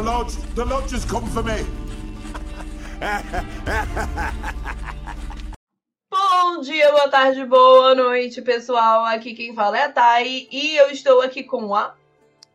[0.00, 1.60] The lodge, the lodge has come for me.
[6.10, 9.04] Bom dia, boa tarde, boa noite, pessoal.
[9.04, 11.94] Aqui quem fala é a Thay e eu estou aqui com a.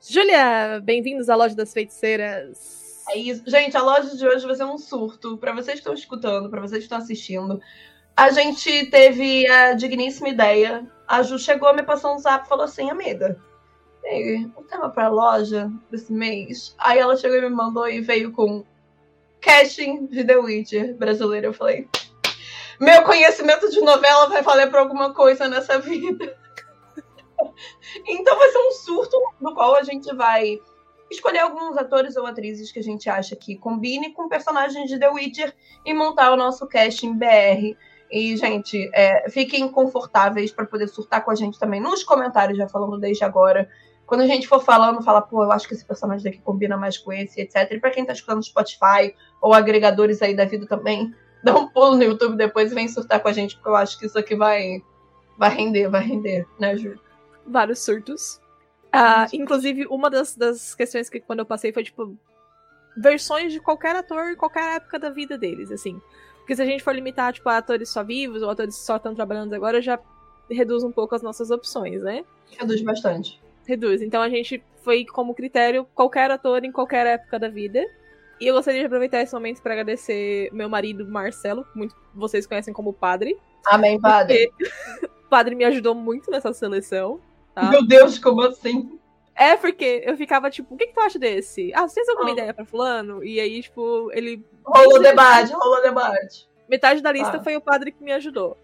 [0.01, 3.03] Júlia, bem-vindos à Loja das Feiticeiras.
[3.09, 3.43] É isso.
[3.45, 5.37] Gente, a loja de hoje vai ser um surto.
[5.37, 7.61] Para vocês que estão escutando, para vocês que estão assistindo.
[8.17, 10.83] A gente teve a digníssima ideia.
[11.07, 13.39] A Ju chegou, me passou um zap e falou assim: Amiga,
[14.55, 16.75] o tema para a loja desse mês.
[16.77, 18.63] Aí ela chegou e me mandou e veio com
[19.41, 21.47] casting de The Witcher brasileiro.
[21.47, 21.87] Eu falei:
[22.79, 26.37] Meu conhecimento de novela vai valer para alguma coisa nessa vida.
[28.07, 30.59] então vai ser um surto no qual a gente vai
[31.09, 35.09] escolher alguns atores ou atrizes que a gente acha que combine com personagens de The
[35.09, 35.53] Witcher
[35.85, 37.75] e montar o nosso casting BR.
[38.11, 42.67] E, gente, é, fiquem confortáveis para poder surtar com a gente também nos comentários, já
[42.67, 43.69] falando desde agora.
[44.05, 46.97] Quando a gente for falando, fala, pô, eu acho que esse personagem daqui combina mais
[46.97, 47.71] com esse, etc.
[47.71, 51.67] E pra quem tá escutando no Spotify ou agregadores aí da vida também, dá um
[51.67, 54.17] pulo no YouTube depois e vem surtar com a gente, porque eu acho que isso
[54.17, 54.81] aqui vai,
[55.37, 56.99] vai render, vai render, né, Ju?
[57.47, 58.39] Vários surtos.
[58.91, 62.15] Ah, inclusive, uma das, das questões que quando eu passei foi, tipo,
[62.95, 65.99] versões de qualquer ator em qualquer época da vida deles, assim.
[66.37, 68.97] Porque se a gente for limitar, tipo, a atores só vivos ou atores que só
[68.97, 69.99] estão trabalhando agora, já
[70.49, 72.23] reduz um pouco as nossas opções, né?
[72.57, 73.41] Reduz bastante.
[73.65, 74.01] Reduz.
[74.01, 77.83] Então a gente foi como critério qualquer ator em qualquer época da vida.
[78.39, 82.73] E eu gostaria de aproveitar esse momento para agradecer meu marido Marcelo, muito vocês conhecem
[82.73, 83.37] como padre.
[83.65, 84.51] Amém, padre.
[85.01, 87.19] o padre me ajudou muito nessa seleção.
[87.53, 87.69] Tá?
[87.69, 88.99] Meu Deus, como assim?
[89.33, 91.71] É, porque eu ficava tipo, o que, que tu acha desse?
[91.73, 92.33] Ah, você tem alguma oh.
[92.33, 93.23] ideia pra fulano?
[93.23, 94.45] E aí, tipo, ele.
[94.63, 96.47] Rolou debate, rolou debate.
[96.69, 97.43] Metade da lista ah.
[97.43, 98.57] foi o padre que me ajudou.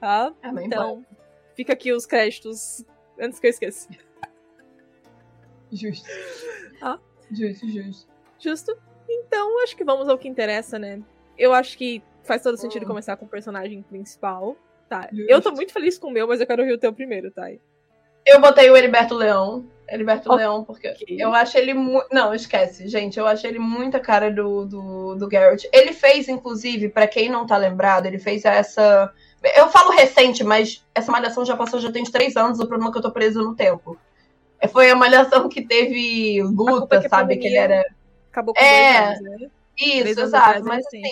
[0.00, 0.32] Tá?
[0.42, 1.06] Amém, então, padre.
[1.54, 2.84] fica aqui os créditos
[3.18, 3.88] antes que eu esqueça.
[5.72, 6.08] Justo.
[6.80, 6.98] Ah?
[7.30, 8.12] Justo, justo.
[8.38, 8.78] Justo.
[9.08, 11.00] Então, acho que vamos ao que interessa, né?
[11.38, 12.88] Eu acho que faz todo sentido oh.
[12.88, 14.56] começar com o personagem principal.
[14.88, 15.08] Tá.
[15.10, 15.30] Justo.
[15.30, 17.50] Eu tô muito feliz com o meu, mas eu quero ouvir o teu primeiro, tá?
[18.26, 19.64] Eu botei o Heriberto Leão.
[19.88, 20.38] Heriberto okay.
[20.38, 22.06] Leão, porque eu acho ele muito.
[22.12, 23.18] Não, esquece, gente.
[23.18, 25.68] Eu achei ele muita cara do, do, do Garrett.
[25.72, 29.12] Ele fez, inclusive, para quem não tá lembrado, ele fez essa.
[29.56, 32.58] Eu falo recente, mas essa malhação já passou, já tem três anos.
[32.58, 33.98] O problema é que eu tô preso no tempo.
[34.68, 37.36] Foi a malhação que teve luta, que sabe?
[37.36, 37.84] Que ele era.
[38.30, 39.50] Acabou com é, anos, né?
[39.78, 40.64] Isso, exato.
[40.64, 41.02] Mas assim,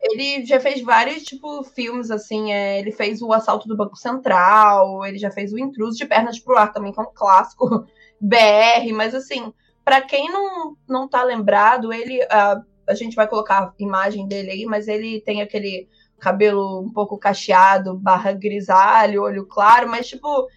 [0.00, 5.04] ele já fez vários, tipo, filmes, assim, é, ele fez o Assalto do Banco Central,
[5.04, 7.86] ele já fez o Intruso de Pernas pro Ar também, que é um clássico
[8.20, 9.52] BR, mas assim,
[9.84, 14.50] para quem não, não tá lembrado, ele, uh, a gente vai colocar a imagem dele
[14.50, 20.48] aí, mas ele tem aquele cabelo um pouco cacheado, barra grisalho, olho claro, mas tipo,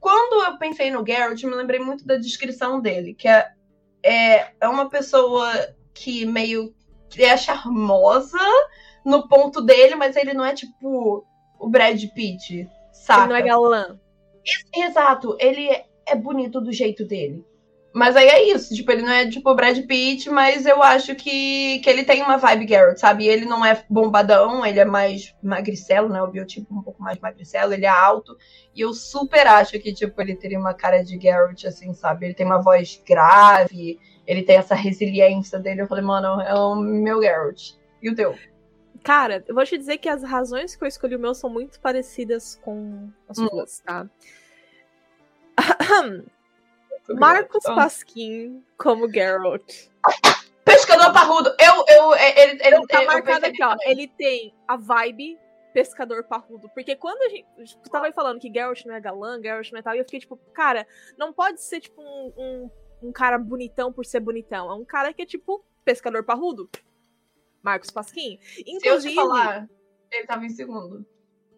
[0.00, 3.50] quando eu pensei no Garrett, me lembrei muito da descrição dele, que é,
[4.02, 5.50] é, é uma pessoa
[5.92, 6.74] que meio
[7.08, 8.38] que é charmosa
[9.04, 11.24] no ponto dele, mas ele não é tipo
[11.58, 13.22] o Brad Pitt, sabe?
[13.22, 14.00] Ele não é galã.
[14.74, 15.68] Exato, ele
[16.06, 17.44] é bonito do jeito dele.
[17.92, 21.78] Mas aí é isso, tipo, ele não é tipo Brad Pitt, mas eu acho que,
[21.80, 23.26] que ele tem uma vibe Garrett, sabe?
[23.26, 26.22] Ele não é bombadão, ele é mais magricelo, né?
[26.22, 28.36] O biotipo um pouco mais magricelo, ele é alto.
[28.74, 32.26] E eu super acho que, tipo, ele teria uma cara de Garrett, assim, sabe?
[32.26, 35.80] Ele tem uma voz grave, ele tem essa resiliência dele.
[35.80, 37.72] Eu falei, mano, é o meu Geralt.
[38.02, 38.36] E o teu?
[39.02, 41.80] Cara, eu vou te dizer que as razões que eu escolhi o meu são muito
[41.80, 43.48] parecidas com as hum.
[43.48, 44.06] suas, tá?
[47.08, 47.74] Marcos oh.
[47.74, 49.88] Pasquim como Geralt.
[50.64, 51.54] Pescador parrudo.
[51.58, 53.76] Eu, eu, ele, ele, tá marcado aqui, ó.
[53.84, 55.38] Ele tem a vibe
[55.72, 56.68] pescador parrudo.
[56.70, 57.46] Porque quando a gente.
[57.82, 60.04] Tu tava aí falando que Geralt não é galã, Geralt não é tal, e eu
[60.04, 60.86] fiquei tipo, cara,
[61.16, 62.70] não pode ser tipo um, um
[63.02, 64.70] um cara bonitão por ser bonitão.
[64.70, 66.68] É um cara que é tipo pescador parrudo.
[67.62, 68.38] Marcos Pasquim.
[68.66, 69.68] Inclusive, Se eu te falar,
[70.10, 71.06] ele tava em segundo.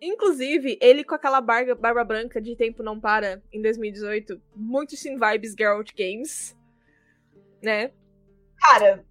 [0.00, 5.18] Inclusive, ele com aquela barba, barba branca de Tempo Não Para, em 2018, muito sim
[5.18, 6.56] vibes Geralt Games,
[7.62, 7.92] né?
[8.58, 9.04] Cara,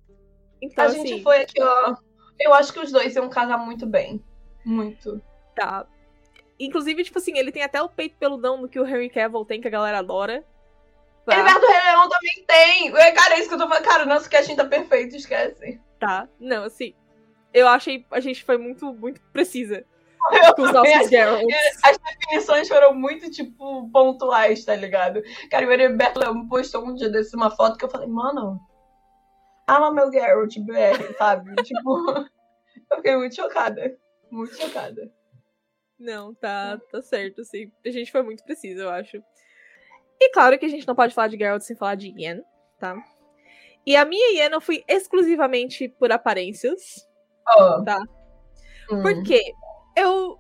[0.62, 1.96] então, a assim, gente foi aqui, ó.
[2.40, 4.24] Eu acho que os dois iam casar muito bem.
[4.66, 5.22] Muito.
[5.56, 5.86] Tá.
[6.60, 9.62] Inclusive, tipo assim, ele tem até o peito peludão no que o Henry Cavill tem,
[9.62, 10.44] que a galera adora.
[11.26, 11.36] Tá.
[11.36, 12.98] Heriberto Rei Leão também tem.
[12.98, 13.84] É, cara, é isso que eu tô falando.
[13.84, 15.80] Cara, o nosso casting tá perfeito, esquece.
[16.00, 16.28] Tá.
[16.40, 16.94] Não, assim.
[17.54, 18.06] Eu achei.
[18.12, 19.86] A gente foi muito, muito precisa.
[20.56, 20.94] Com os nossos
[21.84, 25.22] As definições foram muito, tipo, pontuais, tá ligado?
[25.50, 28.60] Cara, o Heriberto postou um dia desse uma foto que eu falei, mano.
[29.68, 31.56] Ama meu Geralt BR, sabe?
[31.64, 32.28] tipo.
[32.92, 33.98] Eu fiquei muito chocada.
[34.32, 35.12] Muito chocada.
[36.00, 37.72] Não, tá, tá certo, assim.
[37.86, 39.22] A gente foi muito precisa, eu acho.
[40.20, 42.42] E claro que a gente não pode falar de Geralt sem falar de Yen,
[42.80, 42.98] tá?
[43.86, 47.08] E a minha hiena eu fui exclusivamente por aparências.
[47.48, 47.84] Ó.
[47.84, 48.00] Tá.
[48.92, 49.02] Hum.
[49.02, 49.54] Porque
[50.02, 50.38] eu.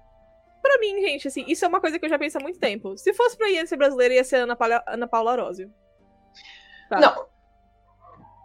[0.61, 2.97] Pra mim, gente, assim, isso é uma coisa que eu já penso há muito tempo.
[2.97, 5.73] Se fosse pra hiena ser brasileira, ia ser Ana Paula, Ana Paula Arósio.
[6.89, 6.99] Tá.
[6.99, 7.27] Não.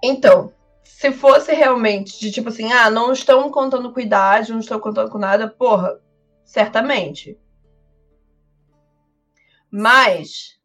[0.03, 0.53] Então,
[0.85, 5.11] se fosse realmente de tipo assim, ah, não estão contando com idade, não estão contando
[5.11, 6.01] com nada, porra,
[6.45, 7.39] certamente.
[9.71, 10.61] Mas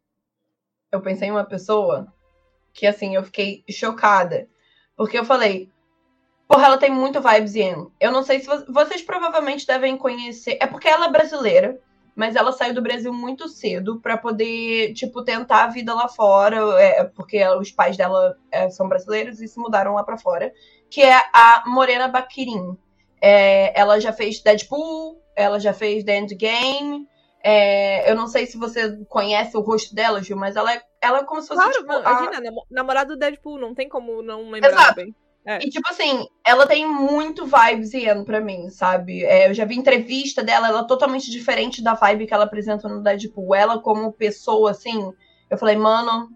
[0.92, 2.12] eu pensei em uma pessoa
[2.72, 4.48] que assim, eu fiquei chocada.
[4.96, 5.70] Porque eu falei,
[6.50, 7.86] porra, ela tem muito vibes Ian.
[8.00, 10.58] Eu não sei se vo- vocês provavelmente devem conhecer.
[10.60, 11.78] É porque ela é brasileira,
[12.16, 16.56] mas ela saiu do Brasil muito cedo pra poder, tipo, tentar a vida lá fora,
[16.82, 20.52] é, porque os pais dela é, são brasileiros e se mudaram lá pra fora.
[20.90, 22.76] Que é a Morena Baquirin.
[23.22, 27.06] É, ela já fez Deadpool, ela já fez The Endgame.
[27.44, 31.18] É, eu não sei se você conhece o rosto dela, Gil, mas ela é, ela
[31.20, 34.20] é como se fosse Claro, tipo, a- imagina, namo- namorado do Deadpool, não tem como
[34.20, 34.94] não lembrar Exato.
[34.96, 35.14] bem.
[35.58, 39.24] E, tipo assim, ela tem muito vibes Ian pra mim, sabe?
[39.24, 42.88] É, eu já vi entrevista dela, ela é totalmente diferente da vibe que ela apresenta
[42.88, 43.54] no Deadpool.
[43.54, 45.12] Ela, como pessoa, assim,
[45.48, 46.30] eu falei, mano.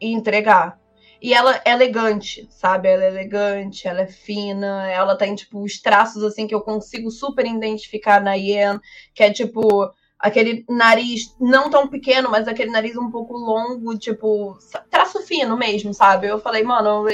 [0.00, 0.78] E entregar.
[1.22, 2.88] E ela é elegante, sabe?
[2.88, 7.10] Ela é elegante, ela é fina, ela tem, tipo, os traços, assim, que eu consigo
[7.10, 8.80] super identificar na Ian,
[9.14, 9.90] que é, tipo,
[10.24, 14.56] aquele nariz não tão pequeno, mas aquele nariz um pouco longo, tipo,
[14.90, 16.26] traço fino mesmo, sabe?
[16.26, 17.06] Eu falei, mano,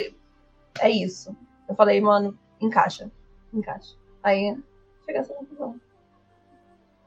[0.78, 1.36] é isso.
[1.68, 3.10] Eu falei, mano, encaixa.
[3.52, 3.96] Encaixa.
[4.22, 4.56] Aí,
[5.04, 5.80] chega essa conclusão.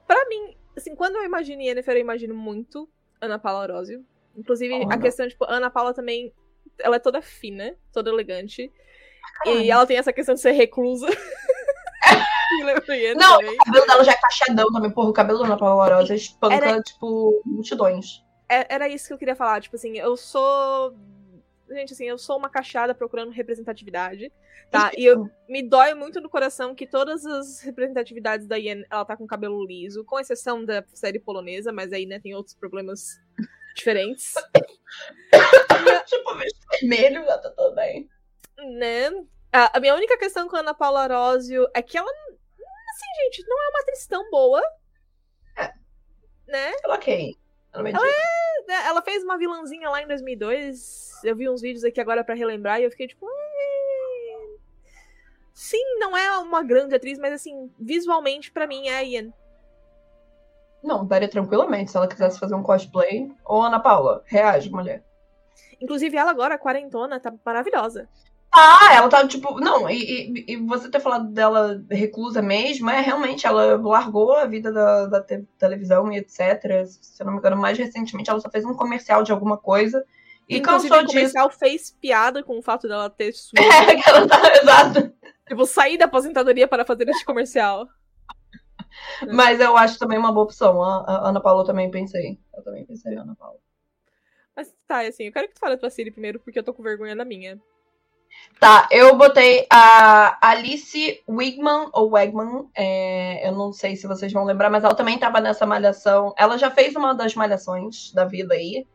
[0.06, 2.90] Pra mim, assim, quando eu imagino Yennefer, eu imagino muito
[3.22, 4.06] Ana Paula Arósio.
[4.36, 5.00] Inclusive, Oh, a não.
[5.00, 6.34] questão, tipo, Ana Paula também,
[6.80, 8.70] ela é toda fina, toda elegante.
[9.46, 9.62] Caralho.
[9.62, 11.08] E ela tem essa questão de ser reclusa.
[13.16, 13.54] Não, também.
[13.56, 14.92] O cabelo dela já é cacheadão também.
[14.92, 18.24] Porra, o cabelo da Ana Paula Rosa espanca, Era- tipo, multidões.
[18.50, 19.62] É- Era isso que eu queria falar.
[19.62, 20.96] Tipo assim, eu sou.
[21.70, 24.32] Gente, assim, eu sou uma cachada procurando representatividade.
[24.70, 24.92] Tá?
[24.98, 29.16] E eu, me dói muito no coração que todas as representatividades da Yen, ela tá
[29.16, 33.20] com cabelo liso, com exceção da série polonesa, mas aí, né, tem outros problemas
[33.76, 34.34] diferentes.
[36.06, 36.36] tipo,
[36.82, 38.10] vermelho, já tá tudo bem.
[38.78, 39.10] né?
[39.52, 42.12] A, a minha única questão com a Ana Paula Arósio é que ela,
[42.94, 44.62] assim, gente, não é uma atriz tão boa.
[46.48, 46.72] Né?
[46.84, 47.38] Ela ok.
[47.74, 48.06] Ela, ela
[48.68, 48.86] né?
[48.86, 51.22] Ela fez uma vilãzinha lá em 2002.
[51.24, 53.26] Eu vi uns vídeos aqui agora pra relembrar e eu fiquei tipo.
[53.26, 54.58] "Eh".
[55.54, 59.34] Sim, não é uma grande atriz, mas assim, visualmente pra mim é a Ian.
[60.84, 63.32] Não, daria tranquilamente se ela quisesse fazer um cosplay.
[63.46, 65.04] Ô, Ana Paula, reage, mulher.
[65.80, 68.10] Inclusive ela agora, quarentona, tá maravilhosa.
[68.56, 69.60] Ah, ela tá, tipo.
[69.60, 74.46] Não, e, e, e você ter falado dela reclusa mesmo, é realmente, ela largou a
[74.46, 76.86] vida da, da te- televisão e etc.
[76.86, 80.06] Se eu não me engano, mais recentemente ela só fez um comercial de alguma coisa.
[80.48, 81.14] E Inclusive, cansou o disso.
[81.16, 83.68] comercial fez piada com o fato dela ter sumido.
[83.68, 85.14] É, que ela tá, exato.
[85.48, 87.88] Tipo, sair da aposentadoria para fazer este comercial.
[89.34, 90.82] Mas eu acho também uma boa opção.
[90.84, 92.40] A, a Ana Paula eu também pensei.
[92.56, 93.58] Eu também pensei na Ana Paula.
[94.56, 96.74] Mas tá, assim, eu quero que tu fale a tua Siri primeiro, porque eu tô
[96.74, 97.60] com vergonha da minha.
[98.60, 104.46] Tá, eu botei a Alice Wigman, ou Wegman, é, eu não sei se vocês vão
[104.46, 106.34] lembrar, mas ela também tava nessa malhação.
[106.38, 108.88] Ela já fez uma das malhações da vida aí.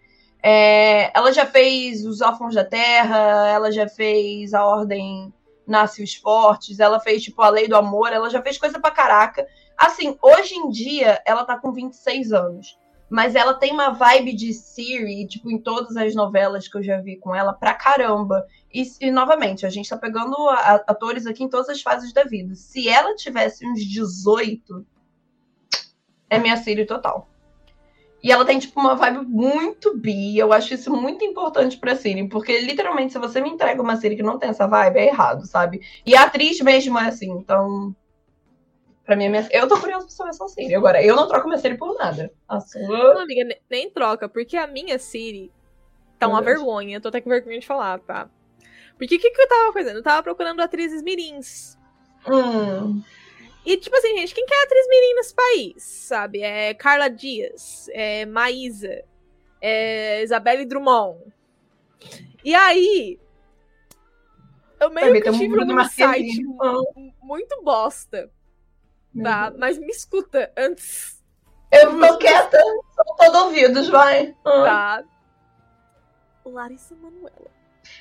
[0.42, 5.32] É, ela já fez Os Órfãos da Terra, ela já fez A Ordem
[5.66, 8.90] Nasce os Fortes, ela fez, tipo, A Lei do Amor, ela já fez coisa pra
[8.90, 9.46] caraca.
[9.76, 12.78] Assim, hoje em dia, ela tá com 26 anos.
[13.10, 17.00] Mas ela tem uma vibe de Siri, tipo, em todas as novelas que eu já
[17.00, 18.44] vi com ela, pra caramba.
[18.72, 22.24] E, e, novamente, a gente tá pegando a- atores aqui em todas as fases da
[22.24, 22.54] vida.
[22.54, 24.84] Se ela tivesse uns 18,
[26.28, 27.28] é minha Siri total.
[28.22, 30.36] E ela tem, tipo, uma vibe muito bi.
[30.36, 32.28] Eu acho isso muito importante pra Siri.
[32.28, 35.46] Porque, literalmente, se você me entrega uma Siri que não tem essa vibe, é errado,
[35.46, 35.80] sabe?
[36.04, 37.30] E a atriz mesmo é assim.
[37.30, 37.94] Então,
[39.08, 39.48] pra mim, minha...
[39.50, 40.74] eu tô curiosa pra saber essa Siri.
[40.74, 42.30] Agora, eu não troco minha Siri por nada.
[42.46, 42.80] A sua...
[42.82, 45.50] Não, amiga, ne- nem troca, porque a minha Siri
[46.18, 46.56] tá Meu uma Deus.
[46.58, 47.00] vergonha.
[47.00, 48.28] Tô até com vergonha de falar, tá?
[48.98, 49.96] Porque o que, que eu tava fazendo?
[49.96, 51.78] Eu tava procurando atrizes mirins.
[52.28, 53.02] Hum,
[53.64, 55.82] E, tipo assim, gente, quem que é atriz mirim nesse país?
[55.82, 56.42] Sabe?
[56.42, 59.04] É Carla Dias, é Maísa,
[59.60, 61.18] é Isabelle Drummond.
[62.44, 63.18] E aí.
[64.80, 66.44] Eu meio que tive um site
[67.22, 68.30] muito bosta,
[69.22, 69.52] tá?
[69.56, 71.22] Mas me escuta antes,
[71.70, 74.34] Eu tô quieta, sou todo ouvidos, vai.
[74.44, 75.02] Ah.
[75.02, 75.04] tá?
[76.46, 77.50] Larissa Manoela.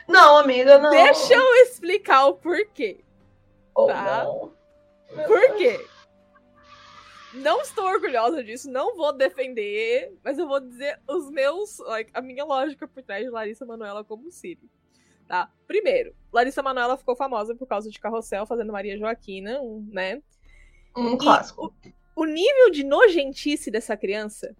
[0.07, 0.89] Não, amiga, não.
[0.89, 3.03] Deixa eu explicar o porquê.
[3.75, 4.23] Oh, tá.
[4.23, 4.53] não.
[5.25, 5.85] Por quê?
[7.37, 12.21] não estou orgulhosa disso, não vou defender, mas eu vou dizer os meus, like, a
[12.21, 14.69] minha lógica por trás de Larissa Manoela como Siri.
[15.27, 15.51] Tá?
[15.67, 20.21] Primeiro, Larissa Manoela ficou famosa por causa de Carrossel fazendo Maria Joaquina, um, né?
[20.97, 21.73] Um clássico.
[22.15, 24.55] O, o nível de nojentice dessa criança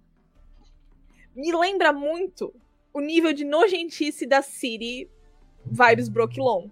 [1.36, 2.54] me lembra muito
[2.94, 5.10] o nível de nojentice da Siri
[5.66, 6.72] vibes Brooklyn.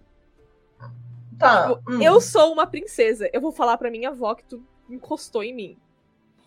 [1.38, 1.76] Tá.
[1.76, 2.02] Tipo, hum.
[2.02, 3.30] Eu sou uma princesa.
[3.34, 5.78] Eu vou falar pra minha avó que tu encostou em mim,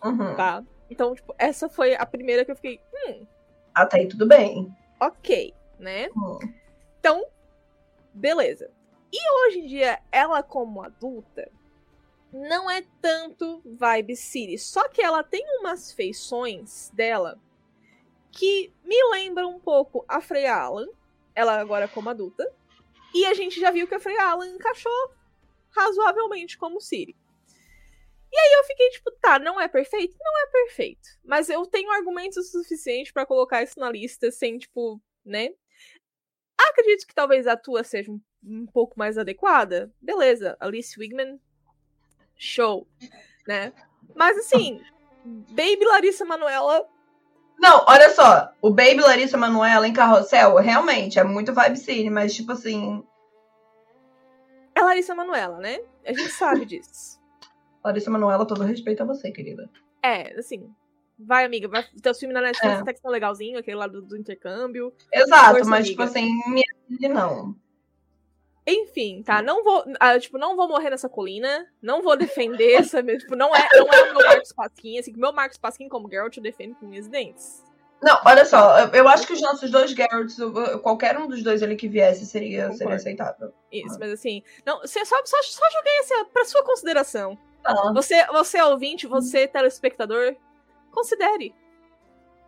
[0.03, 0.35] Uhum.
[0.35, 0.63] tá?
[0.89, 3.25] Então, tipo, essa foi a primeira que eu fiquei, hum,
[3.75, 4.73] Até aí tudo bem.
[4.99, 6.09] ok, né?
[6.15, 6.39] Hum.
[6.99, 7.23] Então,
[8.13, 8.71] beleza.
[9.13, 11.49] E hoje em dia, ela como adulta,
[12.31, 14.57] não é tanto vibe City.
[14.57, 17.39] Só que ela tem umas feições dela
[18.31, 20.87] que me lembram um pouco a Freya Allan.
[21.35, 22.49] Ela agora como adulta.
[23.13, 25.11] E a gente já viu que a Freya Allan encaixou
[25.69, 27.15] razoavelmente como Siri.
[28.31, 30.15] E aí eu fiquei tipo, tá, não é perfeito?
[30.19, 31.09] Não é perfeito.
[31.23, 35.49] Mas eu tenho argumentos suficientes pra colocar isso na lista sem, tipo, né?
[36.57, 39.91] Acredito que talvez a tua seja um, um pouco mais adequada.
[39.99, 41.39] Beleza, Alice Wigman,
[42.39, 42.87] show,
[43.45, 43.71] né?
[44.15, 44.81] Mas assim,
[45.23, 46.87] Baby Larissa Manoela,
[47.59, 48.49] Não, olha só.
[48.61, 53.03] O Baby Larissa Manoela em Carrossel, realmente, é muito vibe cine, mas tipo assim.
[54.73, 55.79] é Larissa Manoela, né?
[56.05, 57.19] A gente sabe disso.
[57.83, 59.69] Larissa Manoela, todo respeito a você, querida.
[60.01, 60.69] É, assim,
[61.17, 62.81] vai, amiga, vai ter os filmes na Netflix É.
[62.81, 64.93] até que são legalzinho, aquele lá do, do intercâmbio.
[65.13, 65.89] Exato, Força, mas amiga.
[65.89, 67.55] tipo assim, minha não.
[68.71, 69.41] Enfim, tá?
[69.41, 73.55] Não vou, ah, tipo, não vou morrer nessa colina, não vou defender essa, tipo, não
[73.55, 76.75] é, não é o meu Marcos Pasquim, assim, meu Marcos Pasquim como Geralt eu defendo
[76.75, 77.63] com unhas e dentes.
[78.01, 79.93] Não, olha só, eu, acho que os nossos dois
[80.39, 83.51] eu- qualquer um dos dois ali que viesse seria, seria aceitável.
[83.71, 87.37] Isso, mas assim, não, você só, só, só joguei assim, pra sua consideração.
[87.63, 90.35] Ah, Você, você ouvinte, você telespectador,
[90.91, 91.53] considere.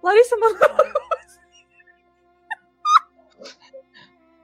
[0.02, 0.94] Larissa Manoela.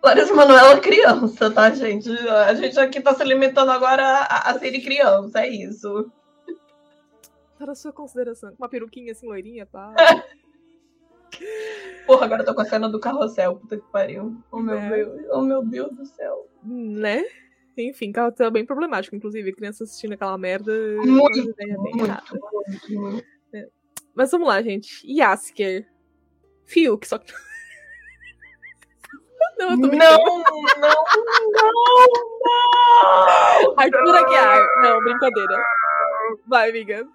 [0.07, 2.09] Larissa Manoela criança, tá, gente?
[2.09, 6.09] A gente aqui tá se limitando agora a, a ser criança, é isso.
[7.57, 8.53] Para sua consideração.
[8.57, 9.93] Uma peruquinha assim, loirinha, pá.
[12.07, 14.37] Porra, agora eu tô com a cena do carrossel, puta que pariu.
[14.49, 14.89] Oh meu É.
[14.89, 16.47] Deus, oh meu Deus do céu.
[16.63, 17.25] né?
[17.77, 19.15] Enfim, carro tá bem problemático.
[19.15, 20.71] Inclusive, criança assistindo aquela merda.
[21.03, 23.25] Muito, bem Muito, muito, muito.
[24.15, 25.05] Mas vamos lá, gente.
[25.05, 25.85] Yasker.
[26.65, 27.33] Fiuk, só que.
[29.57, 30.23] Não, eu tô Não, brincando.
[30.23, 30.43] não,
[30.77, 31.03] não,
[32.43, 33.73] não!
[33.77, 34.67] Arthur Aguiar.
[34.81, 35.63] Não, brincadeira.
[36.47, 37.07] Vai, amiga.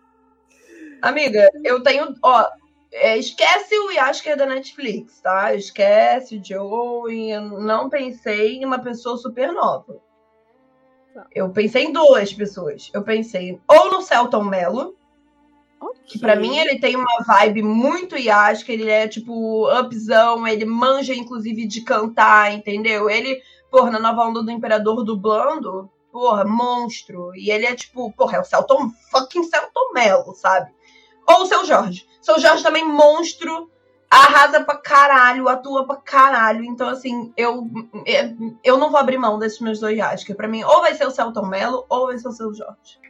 [1.01, 2.15] Amiga, eu tenho.
[2.23, 2.47] Ó,
[2.93, 5.55] é, esquece o Yasker da Netflix, tá?
[5.55, 7.31] Esquece o Joey.
[7.31, 10.01] Eu não pensei em uma pessoa super nova.
[11.15, 11.27] Tá.
[11.35, 12.91] Eu pensei em duas pessoas.
[12.95, 14.97] Eu pensei ou no Celton Mello,
[16.07, 21.15] que pra mim ele tem uma vibe muito Yasker, ele é tipo upzão, ele manja
[21.15, 23.09] inclusive de cantar, entendeu?
[23.09, 27.35] Ele, porra, na nova onda do Imperador dublando, porra, monstro.
[27.35, 30.71] E ele é tipo, porra, é o Celton fucking Celton Mello, sabe?
[31.27, 32.07] Ou o seu Jorge.
[32.21, 33.71] Seu Jorge também monstro,
[34.11, 36.65] arrasa pra caralho, atua pra caralho.
[36.65, 37.67] Então, assim, eu,
[38.63, 40.37] eu não vou abrir mão desses meus dois Yasker.
[40.37, 43.01] Pra mim, ou vai ser o Celton Mello, ou vai ser o seu Jorge.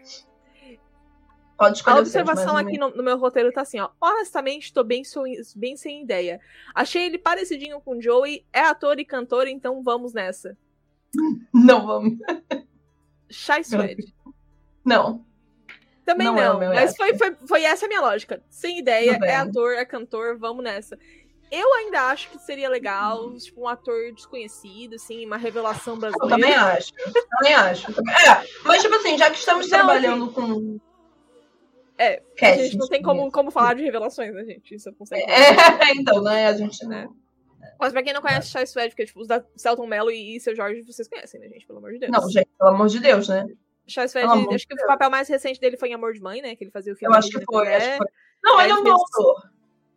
[1.63, 3.91] Pode escolher A observação aqui no, no meu roteiro tá assim, ó.
[4.01, 5.23] Honestamente, tô bem, so-
[5.55, 6.41] bem sem ideia.
[6.75, 10.57] Achei ele parecidinho com o Joey, é ator e cantor, então vamos nessa.
[11.55, 12.19] Não vamos.
[13.31, 14.13] Shai Suede.
[14.85, 15.25] Não.
[16.05, 18.43] Também Não não, é o meu mas foi, foi, foi essa a minha lógica.
[18.51, 20.99] Sem ideia, é ator, é cantor, vamos nessa.
[21.49, 26.35] Eu ainda acho que seria legal, tipo, um ator desconhecido, assim, uma revelação Eu brasileira.
[26.37, 26.93] também acho.
[27.39, 27.91] Também acho.
[27.93, 30.81] É, mas tipo assim, já que estamos Não, trabalhando com.
[32.03, 34.75] É, A cast, gente não tem como, como falar de revelações, né, gente?
[34.75, 35.21] Isso eu consigo.
[35.21, 35.25] É,
[35.97, 36.47] então, né?
[36.47, 37.05] A gente Né?
[37.05, 37.23] não.
[37.79, 40.41] Mas pra quem não conhece Chai Suede, porque, tipo, os da Celton Mello e, e
[40.41, 41.67] seu Jorge, vocês conhecem, né, gente?
[41.67, 42.13] Pelo amor de Deus.
[42.13, 43.47] Não, gente, pelo amor de Deus, né?
[43.87, 46.55] Chai Suede, acho que o papel mais recente dele foi em Amor de Mãe, né?
[46.55, 47.13] Que ele fazia o filme.
[47.15, 48.07] Eu acho que foi, acho que foi.
[48.43, 48.97] Não, Aí ele é um bom.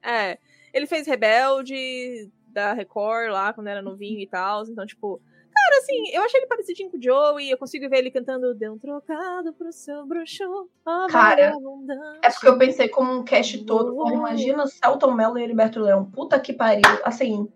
[0.04, 0.38] É.
[0.74, 4.64] Ele fez Rebelde, da Record lá, quando era novinho e tal.
[4.64, 5.22] Então, tipo.
[5.66, 7.50] Cara, assim, eu achei ele parecidinho com o Joey.
[7.50, 10.70] Eu consigo ver ele cantando Deu um trocado pro seu bruxo.
[11.10, 14.12] Cara, vagabundante." É porque eu pensei como um cast todo.
[14.12, 16.06] Imagina Celton Mello e Heriberto Leão.
[16.06, 16.84] Puta que pariu.
[17.04, 17.50] Assim,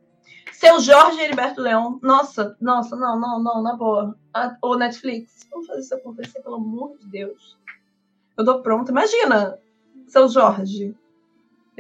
[0.53, 1.99] seu Jorge e Heriberto Leão.
[2.01, 4.17] Nossa, nossa, não, não, não, na boa.
[4.61, 7.57] Ô, Netflix, vamos fazer isso acontecer, pelo amor de Deus.
[8.37, 8.91] Eu tô pronta.
[8.91, 9.59] Imagina,
[10.07, 10.95] seu Jorge.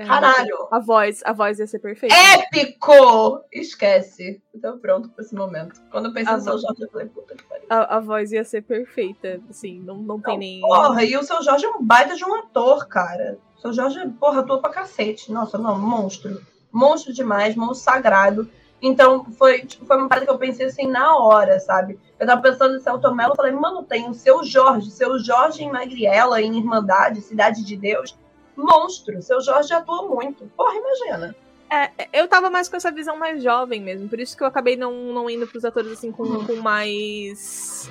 [0.05, 0.67] Caralho!
[0.71, 2.15] A voz, a voz ia ser perfeita.
[2.15, 3.43] Épico!
[3.51, 4.41] Esquece.
[4.61, 5.81] Tô pronto pra esse momento.
[5.91, 7.65] Quando eu pensei A no seu Jorge, eu falei, puta que pariu.
[7.69, 10.61] A, a voz ia ser perfeita, assim, não, não tem Não, nem.
[10.61, 13.37] Porra, e o seu Jorge é um baita de um ator, cara.
[13.57, 15.31] O seu Jorge, porra, atua pra cacete.
[15.31, 16.41] Nossa, não, monstro.
[16.71, 18.49] Monstro demais, monstro sagrado.
[18.81, 21.99] Então, foi, tipo, foi uma parada que eu pensei assim na hora, sabe?
[22.17, 25.63] Eu tava pensando em Celto Mello, eu falei, mano, tem o seu Jorge, seu Jorge
[25.63, 28.17] em Magriela, em Irmandade, Cidade de Deus.
[28.59, 30.45] Monstro, seu Jorge atua muito.
[30.55, 31.35] Porra, imagina.
[31.71, 34.75] É, eu tava mais com essa visão mais jovem mesmo, por isso que eu acabei
[34.75, 37.89] não, não indo pros atores assim com, com mais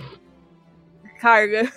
[1.21, 1.73] carga.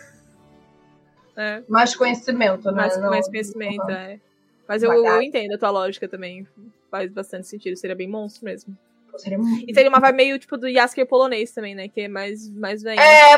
[1.36, 2.78] É, Mais conhecimento, né?
[2.82, 4.20] mais, Não- mais conhecimento, é.
[4.68, 6.48] Mas eu, eu entendo a tua lógica também.
[6.90, 8.78] Faz bastante sentido, seria bem monstro mesmo.
[9.18, 11.88] Seria muito E seria uma vibe meio tipo do Yasker polonês também, né?
[11.88, 13.00] Que é mais, mais velho.
[13.00, 13.36] É,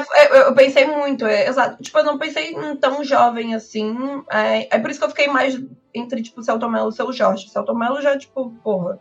[0.47, 1.81] eu, pensei muito, é, exato.
[1.81, 3.95] Tipo, eu não pensei em tão jovem assim.
[4.29, 5.59] É, é por isso que eu fiquei mais
[5.93, 7.45] entre, tipo, o Celto Mello e o seu Jorge.
[7.45, 8.99] O Celto Mello já, tipo, porra,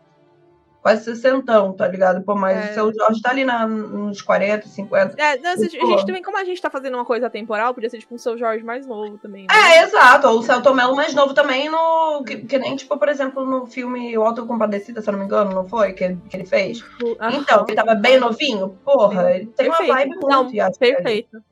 [0.82, 2.22] quase sessentão, tá ligado?
[2.22, 2.70] Pô, mas É.
[2.70, 5.14] o seu Jorge tá ali na, nos 40, 50.
[5.16, 7.88] É, não, assim, a gente também, como a gente tá fazendo uma coisa temporal, podia
[7.88, 9.42] ser tipo um seu Jorge mais novo também.
[9.42, 9.54] né?
[9.54, 10.26] É, exato.
[10.26, 12.24] Ou o Celto Mello mais novo também no.
[12.24, 15.52] Que, que nem, tipo, por exemplo, no filme O Autocompadecida, se eu não me engano,
[15.54, 15.92] não foi?
[15.92, 16.84] Que, que ele fez.
[17.20, 17.36] Aham.
[17.36, 19.96] Então, ele tava bem novinho, porra, ele tem uma Perfeito.
[19.96, 20.96] vibe muito Não, Yasker ali.
[20.96, 21.42] Perfeito.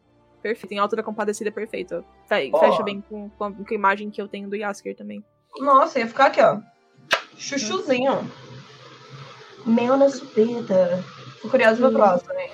[0.42, 0.72] Perfeito.
[0.72, 2.04] Em Alta da Compadecida, perfeito.
[2.26, 2.50] Fe-.
[2.58, 5.22] Fecha bem com, com, a, com a imagem que eu tenho do Yasker também.
[5.58, 6.58] Nossa, ia ficar aqui, ó.
[7.36, 8.30] Chuchuzinho.
[9.66, 11.04] Mel na chupeta.
[11.42, 12.50] Tô curiosa pra próxima, hein?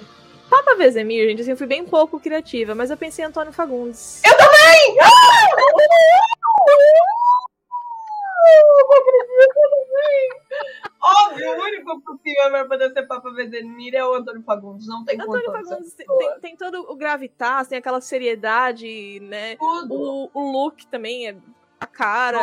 [0.48, 4.22] Papa Vezemir, gente, assim, eu fui bem pouco criativa, mas eu pensei em Antônio Fagundes.
[4.24, 4.96] Eu também!
[5.00, 5.46] Ah!
[8.48, 10.46] Eu acredito, eu também!
[11.02, 14.86] Óbvio, o único possível pra poder ser Papa Vezemir é o Antônio Fagundes.
[14.86, 16.18] Não tem Antônio Fagundes tem, pessoa.
[16.18, 19.56] tem, tem todo o gravitas, tem aquela seriedade, né?
[19.56, 19.94] Tudo.
[19.94, 21.36] O, o look também é
[21.78, 22.38] a cara.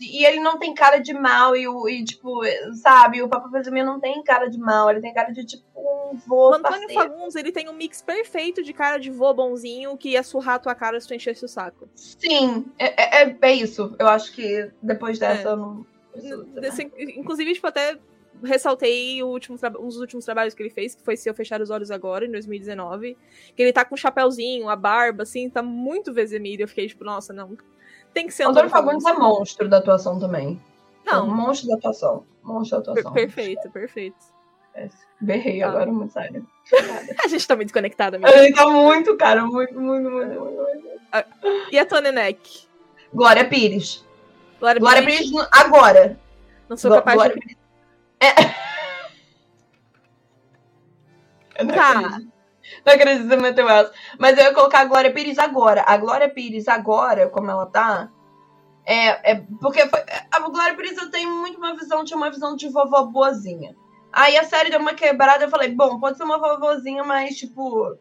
[0.00, 2.40] E ele não tem cara de mal, e, o, e tipo,
[2.74, 6.16] sabe, o Papa Vezemir não tem cara de mal, ele tem cara de tipo um
[6.26, 6.94] vô O Antônio parceiro.
[6.94, 10.58] Fagundes, ele tem um mix perfeito de cara de vô bonzinho que ia surrar a
[10.58, 11.88] tua cara se tu enchesse o saco.
[11.94, 13.94] Sim, é, é, é isso.
[13.98, 15.52] Eu acho que depois dessa É.
[15.52, 15.86] eu não.
[16.60, 17.98] Desse- inclusive, tipo, até
[18.42, 21.70] ressaltei último um dos últimos trabalhos que ele fez, que foi Se Eu Fechar os
[21.70, 23.16] Olhos Agora, em 2019.
[23.54, 26.60] Que ele tá com um chapéuzinho, a barba, assim, tá muito Vezemir.
[26.60, 27.56] Eu fiquei tipo, nossa, não.
[28.16, 30.58] Tem que ser O Antônio Fagundes é monstro da atuação também.
[31.06, 32.24] É um Não, monstro da atuação.
[32.42, 33.12] Monstro da per- atuação.
[33.12, 34.16] perfeito, perfeito.
[35.20, 35.68] Berrei Ah.
[35.68, 36.46] agora, muito sério.
[37.22, 38.42] A gente tá muito conectada, A amiga.
[38.42, 40.64] gente tá muito, cara, muito, muito, muito, muito.
[40.64, 41.00] muito.
[41.70, 42.66] E a Tony Neck?
[43.12, 44.02] Glória Pires.
[44.58, 46.18] Glória, Glória Pires, Pires agora.
[46.70, 47.56] Não sou capaz Glória de...
[48.18, 48.32] É.
[51.74, 52.18] Tá.
[52.86, 53.92] Não acredito meteu essa.
[54.16, 55.84] Mas eu ia colocar a Glória Pires agora.
[55.86, 58.08] A Glória Pires agora, como ela tá.
[58.84, 62.54] É, é porque foi, a Glória Pires eu tenho muito uma visão, tinha uma visão
[62.54, 63.74] de vovó boazinha.
[64.12, 67.98] Aí a série deu uma quebrada, eu falei, bom, pode ser uma vovozinha, mas tipo.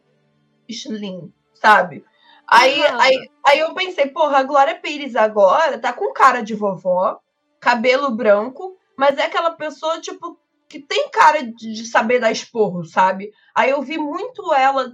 [0.69, 2.05] Slim, sabe?
[2.47, 7.19] Aí, aí, aí eu pensei, porra, a Glória Pires agora tá com cara de vovó,
[7.59, 10.39] cabelo branco, mas é aquela pessoa, tipo,
[10.75, 13.31] que tem cara de, de saber dar esporro, sabe?
[13.55, 14.91] Aí eu vi muito ela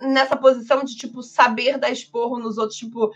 [0.00, 3.12] nessa posição de, tipo, saber dar esporro nos outros, tipo,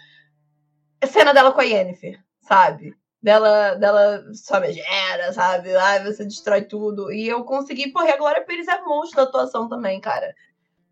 [1.05, 2.97] cena dela com a Yennefer, sabe?
[3.21, 5.75] Dela, dela só megera, sabe?
[5.75, 7.11] Ai, você destrói tudo.
[7.13, 10.33] E eu consegui, porque a Glória Pires é monstro da atuação também, cara.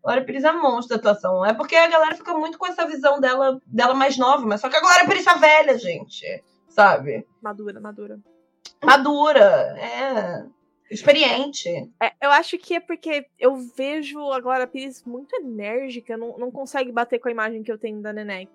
[0.03, 1.45] Glória Pires é monstro da atuação.
[1.45, 4.67] É porque a galera fica muito com essa visão dela, dela mais nova, mas só
[4.67, 6.43] que a Glória Pires tá velha, gente.
[6.67, 7.25] Sabe?
[7.41, 8.19] Madura, madura.
[8.83, 10.56] Madura, é.
[10.89, 11.69] Experiente.
[12.01, 16.51] É, eu acho que é porque eu vejo a Glória Pires muito enérgica, não, não
[16.51, 18.49] consegue bater com a imagem que eu tenho da Nenek.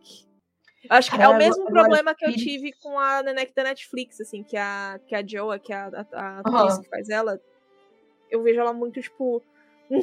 [0.85, 4.21] Eu acho que é o mesmo problema que eu tive com a Nenek da Netflix,
[4.21, 7.41] assim, que a, que a Joa, que é a, a, atriz que faz ela,
[8.31, 9.43] eu vejo ela muito, tipo,
[9.91, 10.01] hum,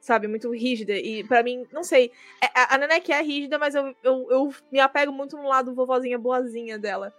[0.00, 0.92] sabe, muito rígida.
[0.92, 2.10] E pra mim, não sei,
[2.42, 5.74] é- a, a Nenek é rígida, mas eu, eu, eu me apego muito no lado
[5.74, 7.12] vovozinha boazinha dela.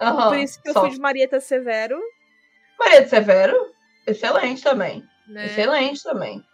[0.00, 0.80] Aham, Por isso que eu só.
[0.80, 1.98] fui de Marieta Severo,
[2.78, 3.74] Maria de Severo,
[4.06, 5.04] excelente também.
[5.28, 5.46] né?
[5.46, 6.44] Excelente também.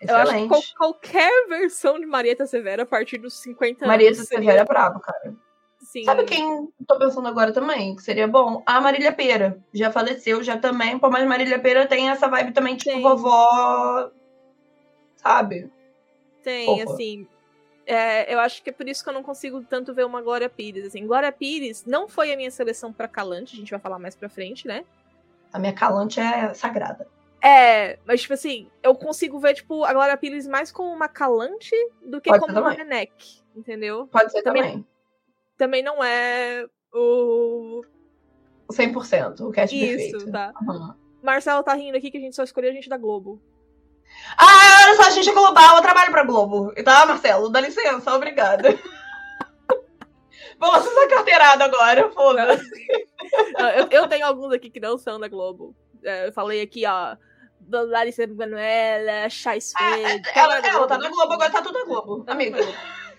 [0.00, 0.48] Eu acho que Excelente.
[0.48, 4.28] qual- qualquer versão de Marieta Severo a partir dos 50 Maria de anos.
[4.28, 5.34] seria- Severo é brabo, cara.
[5.80, 6.04] Sim.
[6.04, 8.62] Sabe quem tô pensando agora também, que seria bom?
[8.66, 9.58] A Marília Pera.
[9.72, 10.98] Já faleceu, já também.
[10.98, 13.00] Pô, mas Marília Pera tem essa vibe também, tipo, Tem.
[13.02, 14.10] vovó.
[15.16, 15.70] Sabe?
[16.42, 16.92] Tem, Opa.
[16.92, 17.26] assim.
[17.88, 20.48] é, eu acho que é por isso que eu não consigo tanto ver uma Glória
[20.48, 20.86] Pires.
[20.86, 24.16] Assim, Glória Pires não foi a minha seleção pra Calante, a gente vai falar mais
[24.16, 24.84] pra frente, né?
[25.56, 27.08] A minha calante é sagrada.
[27.42, 31.74] É, mas, tipo assim, eu consigo ver, tipo, a Glória Pires mais como uma Calante
[32.04, 32.74] do que Pode como uma.
[32.74, 34.06] Nenek, entendeu?
[34.08, 34.86] Pode ser Também- também.
[35.56, 37.82] Também não é o.
[38.70, 39.40] 100%.
[39.40, 39.86] O cast Isso,
[40.18, 40.30] perfeito.
[40.30, 40.52] tá.
[40.60, 40.92] Uhum.
[41.22, 43.40] Marcelo tá rindo aqui que a gente só escolheu a gente da Globo.
[44.36, 46.74] Ah, olha só, a gente é global, eu trabalho pra Globo.
[46.84, 47.48] Tá, Marcelo?
[47.48, 48.68] Dá licença, obrigada.
[50.58, 52.66] Vou lançar essa carteirada agora, foda-se.
[53.58, 55.74] Ah, eu, eu tenho alguns aqui que não são da Globo.
[56.04, 57.16] É, eu falei aqui, ó.
[57.68, 60.22] Larissa Manoela, Chai Suede.
[60.28, 62.24] É, Ela, ela tá na Globo, agora tá tudo na Globo.
[62.28, 62.58] Amiga,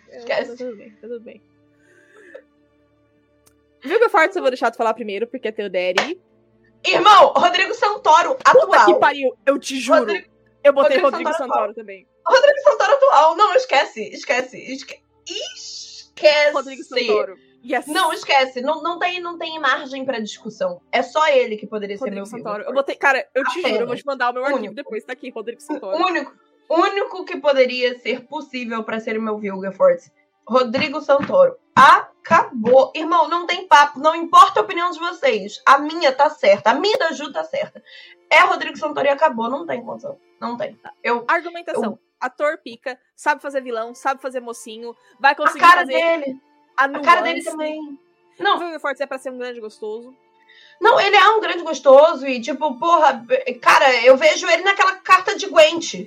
[0.09, 0.51] esquece.
[0.51, 1.41] Tá tudo bem, tá tudo bem.
[4.09, 6.19] Fortes eu vou deixar tu falar primeiro, porque é teu daddy.
[6.85, 8.99] Irmão, Rodrigo Santoro, Puta que atual.
[8.99, 9.99] pariu, eu te juro.
[9.99, 10.29] Rodrigo-
[10.63, 12.07] eu botei Rodrigo Rodrigo Santoro Santoro também.
[12.25, 13.35] Rodrigo Santoro atual.
[13.35, 14.57] Não, esquece, esquece.
[14.57, 14.99] Esque...
[16.17, 16.51] Esquece.
[16.53, 17.35] Rodrigo Santoro.
[17.65, 17.87] Yes.
[17.87, 18.61] Não, esquece.
[18.61, 20.81] Não, não, tem, não tem margem pra discussão.
[20.91, 22.55] É só ele que poderia ser Rodrigo meu Santoro.
[22.57, 23.71] Vilga Eu botei, cara, eu te Apenas.
[23.71, 24.75] juro, eu vou te mandar o meu arquivo Único.
[24.75, 25.97] depois, tá aqui, Rodrigo Santoro.
[25.97, 26.33] único,
[26.69, 30.11] único que poderia ser possível pra ser o meu Vilga Fortes.
[30.47, 31.57] Rodrigo Santoro.
[31.75, 32.91] Acabou.
[32.95, 33.99] Irmão, não tem papo.
[33.99, 35.61] Não importa a opinião de vocês.
[35.65, 36.71] A minha tá certa.
[36.71, 37.83] A minha da Ju tá certa.
[38.29, 39.49] É Rodrigo Santoro e acabou.
[39.49, 40.17] Não tem condição.
[40.39, 40.79] Não tem.
[41.03, 41.99] Eu, Argumentação.
[42.19, 46.39] Ator pica, sabe fazer vilão, sabe fazer mocinho, vai a conseguir cara fazer dele.
[46.75, 47.79] a A cara dele também.
[48.39, 50.15] O Não, Vilga Fortes é pra ser um grande gostoso.
[50.81, 53.25] não, ele é um grande gostoso e, tipo, porra,
[53.61, 56.05] cara, eu vejo ele naquela carta de Gwent.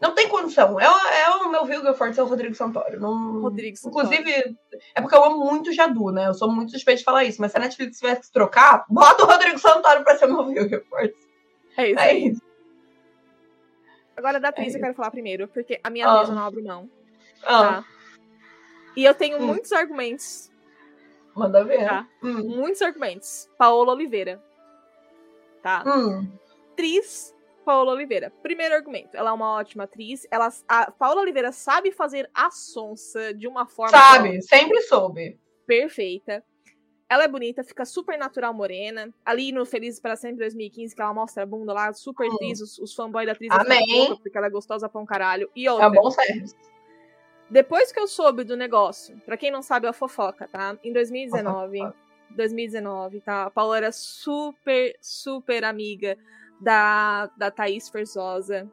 [0.00, 0.78] Não tem condição.
[0.78, 3.00] É, o- é o meu Vilga Fortes, é o Rodrigo Santoro.
[3.00, 3.40] Não...
[3.40, 4.04] Rodrigo Santoro.
[4.06, 4.56] Inclusive,
[4.94, 6.26] é porque eu amo muito Jadu, né?
[6.28, 9.24] Eu sou muito suspeita de falar isso, mas se a Netflix tivesse que trocar, bota
[9.24, 11.16] o Rodrigo Santoro pra ser meu Vilga Fortes.
[11.78, 12.42] É isso É isso.
[14.16, 16.14] Agora da atriz É eu quero falar primeiro, porque a minha Ah.
[16.14, 16.90] atriz eu não abro mão.
[17.44, 17.84] Ah, Tá?
[18.96, 19.46] E eu tenho Hum.
[19.46, 20.50] muitos argumentos.
[21.34, 21.84] manda ver.
[21.84, 22.08] Tá.
[22.22, 22.48] Hum.
[22.48, 23.46] Muitos argumentos.
[23.58, 24.42] Paola Oliveira.
[25.62, 25.84] Tá?
[25.86, 26.32] Hum.
[26.72, 28.32] Atriz Paola Oliveira.
[28.42, 29.14] Primeiro argumento.
[29.14, 30.26] Ela é uma ótima atriz.
[30.30, 35.38] Ela, a Paola Oliveira sabe fazer a sonsa de uma forma Sabe, sempre soube.
[35.66, 36.42] perfeita.
[37.08, 39.12] Ela é bonita, fica super natural morena.
[39.24, 42.36] Ali no Felizes para Sempre 2015, que ela mostra a bunda lá, super Hum.
[42.52, 43.78] os, os fanboys da atriz Amém.
[43.86, 45.48] ficam loucos porque ela é gostosa pra um caralho.
[45.54, 46.56] E É outra, um bom serviço.
[47.48, 50.76] depois que eu soube do negócio, pra quem não sabe, é a fofoca, tá?
[50.82, 51.96] Em 2019, Fofoca.
[52.30, 53.44] 2019, tá?
[53.44, 56.18] A Paula era super, super amiga
[56.60, 58.68] da, da Thaís Ferzosa,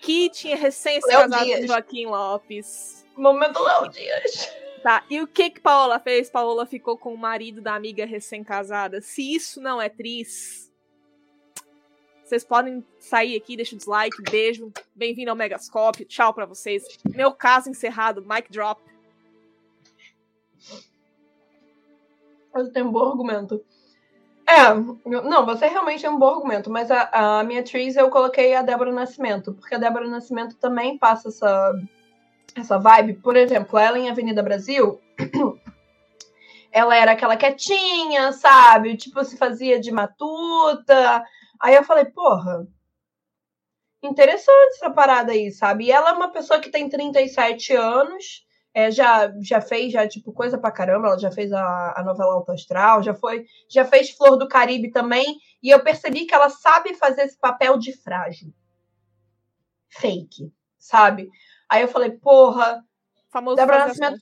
[0.00, 1.66] que tinha recém se casado com.
[1.66, 3.06] Joaquim Lopes.
[3.14, 4.50] Momento Léo Dias.
[4.82, 6.28] Tá, e o que que Paola fez?
[6.28, 9.00] Paola ficou com o marido da amiga recém-casada.
[9.00, 10.72] Se isso não é tris,
[12.24, 16.82] vocês podem sair aqui, deixa o dislike, beijo, bem-vindo ao Megascope, tchau pra vocês.
[17.14, 18.82] Meu caso encerrado, mic drop.
[22.52, 23.64] Eu tenho um bom argumento.
[24.44, 28.54] É, não, você realmente tem um bom argumento, mas a, a minha atriz eu coloquei
[28.54, 31.72] a Débora Nascimento, porque a Débora Nascimento também passa essa,
[32.54, 33.14] essa vibe.
[33.14, 35.00] Por exemplo, ela em Avenida Brasil,
[36.70, 38.96] ela era aquela quietinha, sabe?
[38.96, 41.24] Tipo, se fazia de matuta.
[41.60, 42.66] Aí eu falei, porra,
[44.02, 45.84] interessante essa parada aí, sabe?
[45.84, 50.32] E ela é uma pessoa que tem 37 anos, é, já, já fez já, tipo,
[50.32, 54.10] coisa pra caramba, ela já fez a, a novela Alto Astral, já foi, já fez
[54.10, 58.52] Flor do Caribe também, e eu percebi que ela sabe fazer esse papel de frágil.
[59.90, 61.30] Fake, sabe?
[61.72, 62.84] Aí eu falei, porra,
[63.30, 64.20] Famoso Débora Nascimento.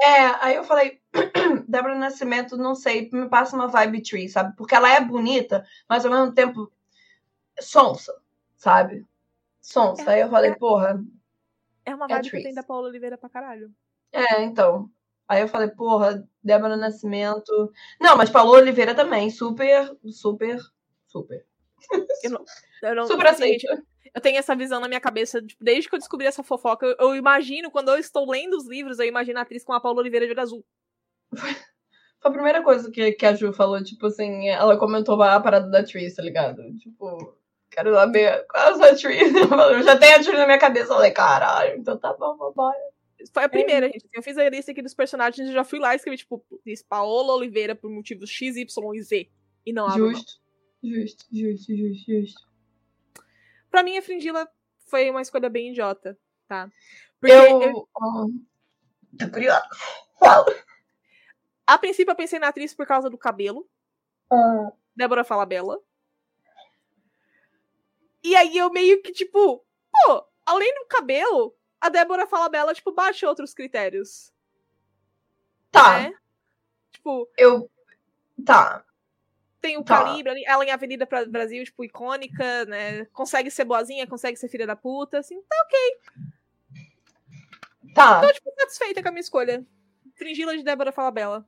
[0.00, 0.98] é, aí eu falei,
[1.68, 4.56] Débora Nascimento, não sei, me passa uma vibe tree, sabe?
[4.56, 6.72] Porque ela é bonita, mas ao mesmo tempo
[7.60, 8.14] sonsa,
[8.56, 9.04] sabe?
[9.60, 10.10] Sonsa.
[10.10, 10.98] Aí eu falei, porra,
[11.84, 12.42] É uma É vibe que eu Tris.
[12.44, 13.70] tenho da Paola Oliveira pra caralho.
[14.10, 14.88] é, então.
[15.28, 17.72] Aí eu falei, porra, Débora Nascimento.
[18.00, 20.58] Não, mas Paulo Oliveira também, super, super,
[21.08, 21.44] super.
[22.82, 23.66] Eu não, Super assim, aceito.
[24.14, 26.96] Eu tenho essa visão na minha cabeça, tipo, desde que eu descobri essa fofoca, eu,
[26.98, 30.00] eu imagino, quando eu estou lendo os livros, eu imagino a atriz com a Paola
[30.00, 30.64] Oliveira de olho azul.
[31.34, 35.68] Foi a primeira coisa que, que a Ju falou, tipo assim, ela comentou a parada
[35.68, 36.62] da Tree, tá ligado?
[36.78, 37.36] Tipo,
[37.70, 39.18] quero saber qual é a sua Tree.
[39.74, 42.76] Eu já tenho a Tree na minha cabeça, eu falei, caralho, então tá bom, vambora.
[43.32, 44.06] Foi a primeira, gente.
[44.14, 46.82] Eu fiz a lista aqui dos personagens e já fui lá e escrevi, tipo, diz
[46.82, 49.28] Paola Oliveira por motivos X, Y e Z.
[49.64, 49.90] E não.
[49.90, 50.34] Justo,
[50.82, 52.48] justo, justo, justo, justo.
[53.70, 54.48] Pra mim, a Fringila
[54.86, 56.70] foi uma escolha bem idiota, tá?
[57.20, 57.62] Porque Eu.
[57.62, 57.88] eu-
[59.18, 59.62] Tô curiosa.
[60.18, 60.44] Fala.
[61.66, 63.68] a princípio, eu pensei na atriz por causa do cabelo.
[64.30, 65.80] Ah, Débora Falabella.
[68.22, 73.28] E aí eu meio que, tipo, pô, além do cabelo, a Débora Falabella, tipo, baixa
[73.28, 74.32] outros critérios.
[75.70, 76.14] Tá, Né?
[76.92, 77.70] Tipo, eu.
[78.44, 78.84] Tá.
[79.60, 80.02] Tem o Tá.
[80.02, 83.04] calibre, ali, ela em Avenida pra Brasil, tipo, icônica, né?
[83.12, 85.40] Consegue ser boazinha, consegue ser filha da puta, assim.
[87.94, 88.20] Tá, Tá.
[88.20, 89.64] tô, tipo, satisfeita com a minha escolha.
[90.16, 91.44] Fringila de Débora Falabella.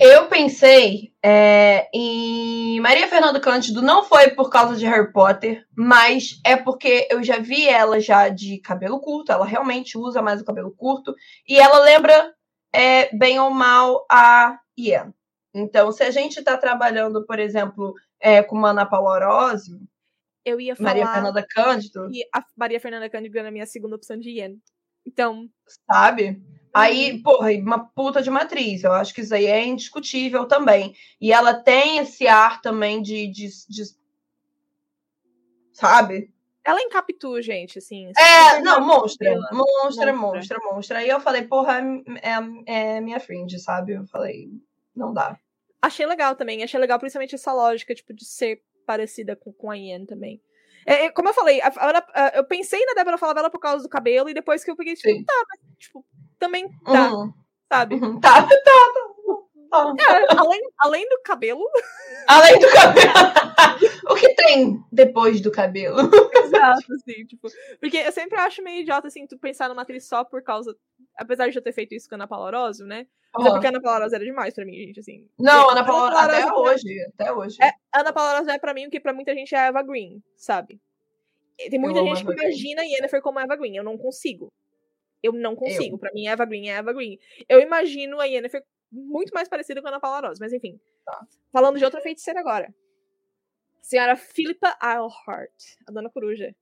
[0.00, 6.40] Eu pensei é, em Maria Fernanda Cândido, não foi por causa de Harry Potter, mas
[6.44, 10.44] é porque eu já vi ela já de cabelo curto, ela realmente usa mais o
[10.44, 11.14] cabelo curto,
[11.48, 12.34] e ela lembra
[12.72, 15.14] é, bem ou mal a Ian.
[15.58, 19.80] Então, se a gente está trabalhando, por exemplo, é, com uma Ana Paula Orozio,
[20.44, 23.96] Eu ia falar Maria Fernanda Cândido, que a Maria Fernanda Cândido era a minha segunda
[23.96, 24.56] opção de Ian.
[25.06, 25.48] Então,
[25.90, 26.42] sabe?
[26.74, 28.84] Aí, porra, e uma puta de matriz.
[28.84, 30.94] Eu acho que isso aí é indiscutível também.
[31.18, 33.26] E ela tem esse ar também de.
[33.28, 33.96] de, de-
[35.72, 36.34] sabe?
[36.66, 38.10] ela é em Capitu, gente, assim.
[38.18, 39.32] É, não, monstra.
[39.52, 40.12] Monstra, monstra.
[40.12, 40.98] monstra, monstra.
[40.98, 41.80] Aí eu falei, porra,
[42.20, 43.92] é, é minha fringe, sabe?
[43.92, 44.50] Eu falei,
[44.94, 45.38] não dá.
[45.82, 46.62] Achei legal também.
[46.62, 50.40] Achei legal principalmente essa lógica, tipo, de ser parecida com, com a Ian também.
[50.86, 53.82] É, é, como eu falei, a- a a- eu pensei na Débora Falabella por causa
[53.82, 55.24] do cabelo, e depois que eu peguei, tipo, Sim.
[55.24, 56.04] tá, mas, tipo,
[56.38, 57.32] também tá, Uhum,
[57.72, 57.94] sabe?
[57.96, 58.20] uhum.
[58.20, 58.92] Tá, tá, tá.
[59.70, 59.94] tá.
[59.98, 61.60] É, além, além do cabelo,
[62.28, 63.12] Além do cabelo.
[64.10, 65.98] o que tem depois do cabelo?
[66.34, 67.48] Exato, assim, tipo.
[67.80, 70.74] Porque eu sempre acho meio idiota, assim, tu pensar numa atriz só por causa.
[71.16, 73.06] Apesar de eu ter feito isso com a Ana Paula Orozio, né?
[73.34, 75.28] Mas é porque a Ana Paula Orozio era demais pra mim, gente, assim.
[75.38, 77.06] Não, Porque Ana Paula, até Orozio- hoje.
[77.14, 77.56] Até hoje.
[77.62, 79.82] É, a Ana Paula Orozio é pra mim o que pra muita gente é Eva
[79.82, 80.80] Green, sabe?
[81.56, 82.38] Tem muita gente que Green.
[82.48, 83.76] imagina a Yennefer como Eva Green.
[83.76, 84.52] Eu não consigo.
[85.22, 85.96] Eu não consigo.
[85.98, 87.18] Pra mim, Eva Green é Eva Green.
[87.48, 90.78] Eu imagino a Yennefer muito mais parecida com a Ana Paula Orozio, mas enfim.
[91.04, 91.26] Tá.
[91.50, 92.72] Falando de outra feiticeira agora.
[93.80, 96.54] Senhora Philippa Eilhart, a Dona Coruja.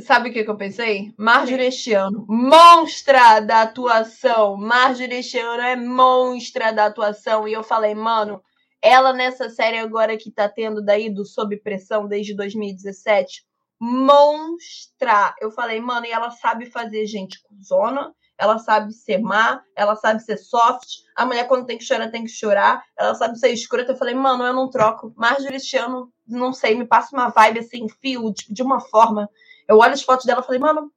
[0.00, 1.12] Sabe o que, que eu pensei?
[1.18, 2.24] Marjorie este ano.
[2.26, 4.56] Monstra da atuação.
[4.56, 7.46] Marjorie este ano é monstra da atuação.
[7.46, 8.42] E eu falei, mano,
[8.80, 13.44] ela nessa série agora que tá tendo daí do Sob Pressão desde 2017,
[13.78, 15.34] monstra.
[15.40, 18.14] Eu falei, mano, e ela sabe fazer gente cuzona.
[18.38, 20.88] Ela sabe ser má, ela sabe ser soft.
[21.14, 22.82] A mulher, quando tem que chorar, tem que chorar.
[22.98, 23.92] Ela sabe ser escrota.
[23.92, 25.12] Eu falei, mano, eu não troco.
[25.16, 29.28] Marjorie este ano, não sei, me passa uma vibe assim, fio, tipo, de uma forma.
[29.72, 30.92] Eu olho as fotos dela e falei, mano,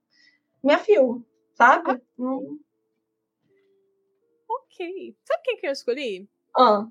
[0.61, 2.01] minha fio, sabe?
[2.17, 2.59] Não-
[4.49, 5.15] Ok.
[5.23, 6.29] Sabe quem que eu escolhi?
[6.57, 6.85] Ah,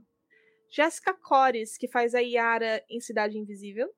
[0.70, 3.92] Jéssica Cores, que faz a Yara em Cidade Invisível,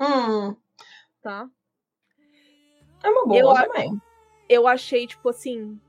[0.00, 0.54] hum,
[1.20, 1.50] tá?
[3.02, 4.00] é uma boa Eu também.
[4.48, 5.80] Eu achei, tipo assim.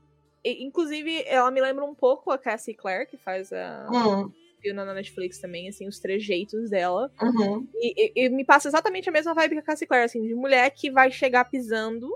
[0.44, 4.84] Inclusive, ela me lembra um pouco a Cassie Clare, que faz a Hum, viu na
[4.94, 7.10] Netflix também, assim, os trejeitos dela.
[7.22, 7.66] uhum.
[7.74, 10.34] E, e- e me passa exatamente a mesma vibe que a Cassie Clare, assim, de
[10.34, 12.08] mulher que vai chegar pisando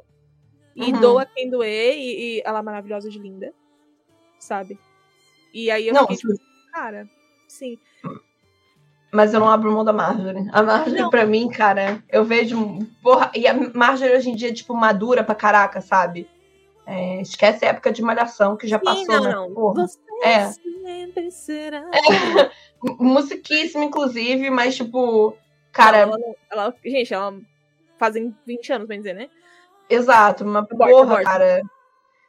[0.76, 1.00] e Uhum.
[1.00, 3.52] doa quem doer, e, e ela é maravilhosa de linda,
[4.38, 4.78] sabe?
[5.52, 6.34] E aí eu Não, fiquei tipo,
[6.72, 7.08] cara,
[7.48, 7.78] sim.
[9.12, 10.48] mas eu não abro mão da Marjorie.
[10.52, 11.10] A Marjorie, Não.
[11.10, 12.56] pra mim, cara, eu vejo.
[13.00, 16.28] Porra, e a Marjorie hoje em dia, tipo, madura pra caraca, sabe?
[16.86, 19.30] É, esquece a época de malhação que já Sim, passou, não, né?
[19.32, 19.54] não.
[19.54, 19.86] Porra.
[19.86, 20.50] Você É.
[20.52, 21.84] sempre será.
[22.82, 25.36] Musiquíssima, inclusive, mas, tipo,
[25.72, 26.16] cara, Ela,
[26.50, 27.34] ela- gente, ela
[27.98, 29.28] fazem 20 anos, bem dizer, né?
[29.88, 31.24] Exato, uma Aborta, porra, aborta.
[31.24, 31.62] cara.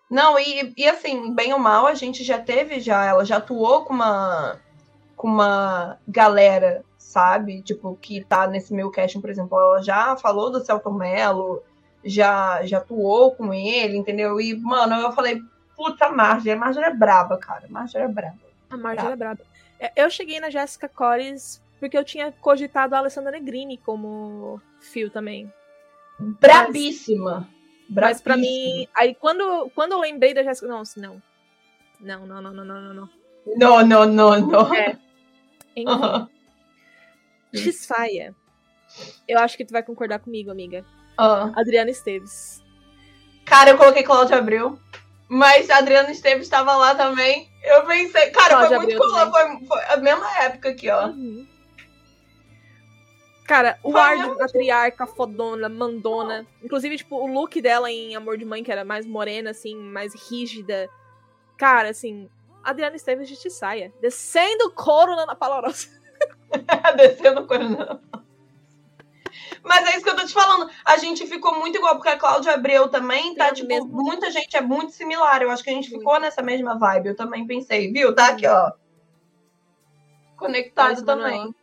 [0.10, 3.84] Não, e, e assim, bem ou mal, a gente já teve já, ela já atuou
[3.86, 4.60] com uma
[5.16, 7.62] com uma galera, sabe?
[7.62, 11.64] Tipo, que tá nesse meu casting, por exemplo, ela já falou do Celton Mello,
[12.04, 14.40] já, já atuou com ele, entendeu?
[14.42, 15.42] E, mano, eu falei,
[15.76, 18.38] puta Marjorie, a Marjorie é braba, cara, a Marjorie é braba.
[18.70, 19.42] A Marjorie é braba.
[19.80, 25.10] É, Eu cheguei na Jessica Cores porque eu tinha cogitado a Alessandra Negrini como fio
[25.10, 25.52] também.
[26.20, 27.48] Brabíssima.
[27.90, 28.38] Mas pra brabíssima.
[28.38, 31.22] mim, aí quando, quando eu lembrei da Jessica, não, assim, não.
[32.00, 33.10] Não, não, não, não, não, não, não.
[33.58, 34.74] Não, não, não, não.
[34.74, 34.98] É.
[35.76, 36.30] Enfim, Aham.
[37.54, 38.34] Tisfaia.
[39.28, 40.84] Eu acho que tu vai concordar comigo, amiga.
[41.18, 41.52] Ah.
[41.56, 42.64] Adriana Esteves.
[43.46, 44.80] Cara, eu coloquei Cláudia Abreu.
[45.28, 47.50] Mas a Adriana Esteves estava lá também.
[47.64, 51.08] Eu pensei, cara, foi muito Abreu cola, foi, foi a mesma época aqui, ó.
[51.08, 51.48] Uhum.
[53.46, 54.36] Cara, o Foi ar mesmo?
[54.36, 56.48] da matriarca, fodona, mandona.
[56.64, 60.14] Inclusive, tipo, o look dela em Amor de Mãe, que era mais morena, assim, mais
[60.30, 60.90] rígida.
[61.56, 62.28] Cara, assim,
[62.64, 63.94] Adriana Esteves de Tissaia.
[64.02, 65.92] Descendo o couro na Ana Paula Orozio.
[66.98, 68.00] Descendo o coronel.
[69.65, 70.69] Mas é isso que eu tô te falando.
[70.86, 74.30] A gente ficou muito igual, porque a Cláudia Abreu também tá, a tipo, mesma- muita
[74.32, 75.41] gente é muito similar.
[75.41, 77.10] Eu acho que a gente ficou nessa mesma vibe.
[77.10, 78.13] Eu também pensei, viu?
[78.13, 78.71] Tá aqui, ó.
[80.38, 81.30] Conectado Manuela.
[81.32, 81.56] também.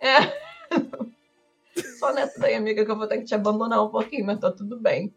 [0.00, 0.44] É.
[1.98, 4.50] Só nessa daí, amiga, que eu vou ter que te abandonar um pouquinho, mas tá
[4.50, 5.14] tudo bem.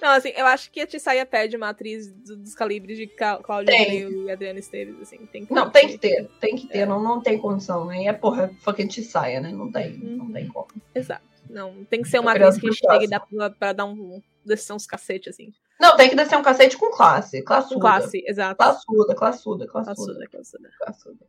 [0.00, 3.74] Não, assim, eu acho que a Tissaia perde uma atriz do- dos calibres de Cláudia.
[3.82, 5.26] Abreu e Adriana Esteves, assim.
[5.26, 8.02] Tem que Não, tem que ter, tem que ter, não, não tem condição, né?
[8.04, 9.50] E é porra, fucking te saia, né?
[9.52, 10.32] Não tem, não Uhum.
[10.32, 10.68] tem como.
[10.94, 11.22] Exato.
[11.48, 14.20] Não, tem que ser uma atriz que chegue dá pra, pra dar um.
[14.44, 15.52] descer uns cacete, assim.
[15.80, 17.42] Não, tem que descer um cacete com classe.
[17.42, 17.74] Classuda.
[17.74, 18.56] Com classe, exato.
[18.56, 19.94] Classuda, classuda, classuda.
[19.94, 20.70] Classuda, classuda.
[20.78, 21.26] classuda.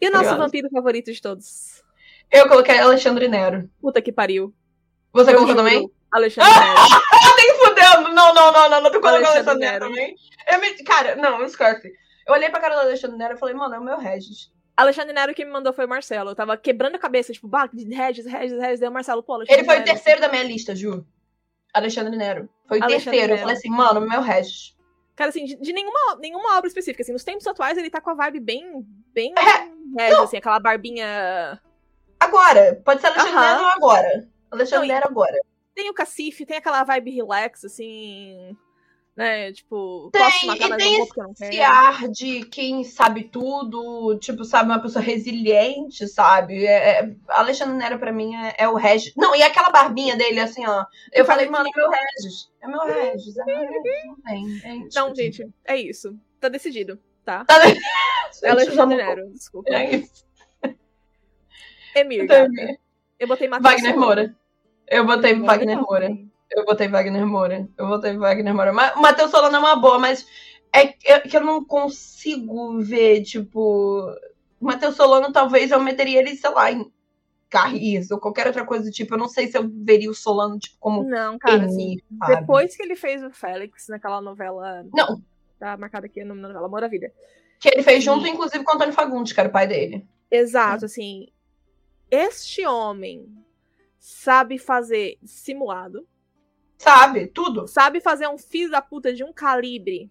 [0.00, 1.82] E o nosso vampiro favorito de todos?
[2.30, 3.68] Eu coloquei Alexandre Nero.
[3.80, 4.52] Puta que pariu.
[5.12, 5.90] Você colocou também?
[6.10, 6.78] Alexandre Nero.
[8.18, 8.90] Não, não, não, não, não.
[8.90, 10.14] Tu colocou Alexandre Alexandre Nero também?
[10.52, 10.74] Eu me...
[10.84, 11.92] Cara, não, esquece.
[12.26, 14.50] Eu olhei pra cara do Alexandre Nero e falei, mano, é o meu Regis.
[14.76, 16.30] Alexandre Nero que me mandou foi o Marcelo.
[16.30, 18.80] Eu tava quebrando a cabeça, tipo, bah, Regis, Regis, Regis.
[18.80, 19.90] Daí o Marcelo, pô, Alexandre Ele foi o Nero.
[19.92, 21.06] terceiro da minha lista, Ju.
[21.72, 22.48] Alexandre Nero.
[22.66, 23.24] Foi o Alexandre terceiro.
[23.32, 23.40] Eu Nero.
[23.40, 24.76] falei assim, mano, meu Regis.
[25.16, 27.02] Cara, assim, de, de nenhuma, nenhuma obra específica.
[27.02, 29.42] Assim, nos tempos atuais ele tá com a vibe bem, bem É,
[30.02, 30.24] Regis, não.
[30.24, 31.60] assim, aquela barbinha.
[32.20, 32.80] Agora.
[32.84, 33.54] Pode ser Alexandre Aham.
[33.56, 34.28] Nero agora.
[34.50, 35.40] Alexandre Não, Nero agora.
[35.78, 38.56] Tem o cacife, tem aquela vibe relax, assim.
[39.14, 39.52] Né?
[39.52, 44.18] Tipo, Tem, posso matar mais tem um pouco que Esse ar de quem sabe tudo,
[44.18, 46.66] tipo, sabe, uma pessoa resiliente, sabe?
[46.66, 49.12] É, é- Alexandre Nero, pra mim, é, é o Regis.
[49.16, 50.84] Não, e aquela barbinha dele, assim, ó.
[51.12, 52.50] Eu faz falei, mano, é meu Regis.
[52.60, 53.38] É meu Regis.
[53.38, 54.04] É meu Regis.
[54.04, 54.60] Não tem.
[54.64, 55.14] É indiscutível.
[55.14, 56.18] gente, é isso.
[56.40, 57.44] Tá decidido, tá?
[57.44, 57.68] Tá É
[58.34, 59.72] Gente, Alexandre Nero, desculpa.
[59.72, 60.26] É isso.
[61.94, 62.48] Emir, Então.
[63.18, 63.96] Eu botei Matheus Wagner.
[63.96, 64.37] Moura.
[64.90, 66.18] Eu botei Agora Wagner Moura.
[66.50, 67.68] Eu botei Wagner Moura.
[67.76, 68.72] Eu botei Wagner Moura.
[68.72, 70.26] Mas o Matheus Solano é uma boa, mas
[70.72, 74.04] é que eu- que eu não consigo ver, tipo.
[74.60, 76.90] O Matheus Solano, talvez eu meteria ele, sei lá, em
[77.50, 79.14] Carris ou qualquer outra coisa do tipo.
[79.14, 82.76] Eu não sei se eu veria o Solano, tipo, como Não, cara, assim, Emir, depois
[82.76, 84.84] que ele fez o Félix naquela novela.
[84.92, 85.22] Não,
[85.58, 87.12] Tá marcada aqui no novela Amor à Vida.
[87.60, 90.06] que ele fez junto, inclusive, com o Antônio Fagundes, que era o pai dele.
[90.30, 91.26] Exato, assim.
[92.10, 93.26] Este homem
[93.98, 96.06] sabe fazer simulado,
[96.78, 97.26] Sabe?
[97.28, 97.66] Tudo.
[97.66, 100.10] sabe fazer um filho da puta de um calibre.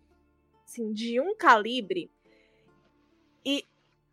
[0.65, 2.11] Assim, de um calibre.
[3.45, 3.63] E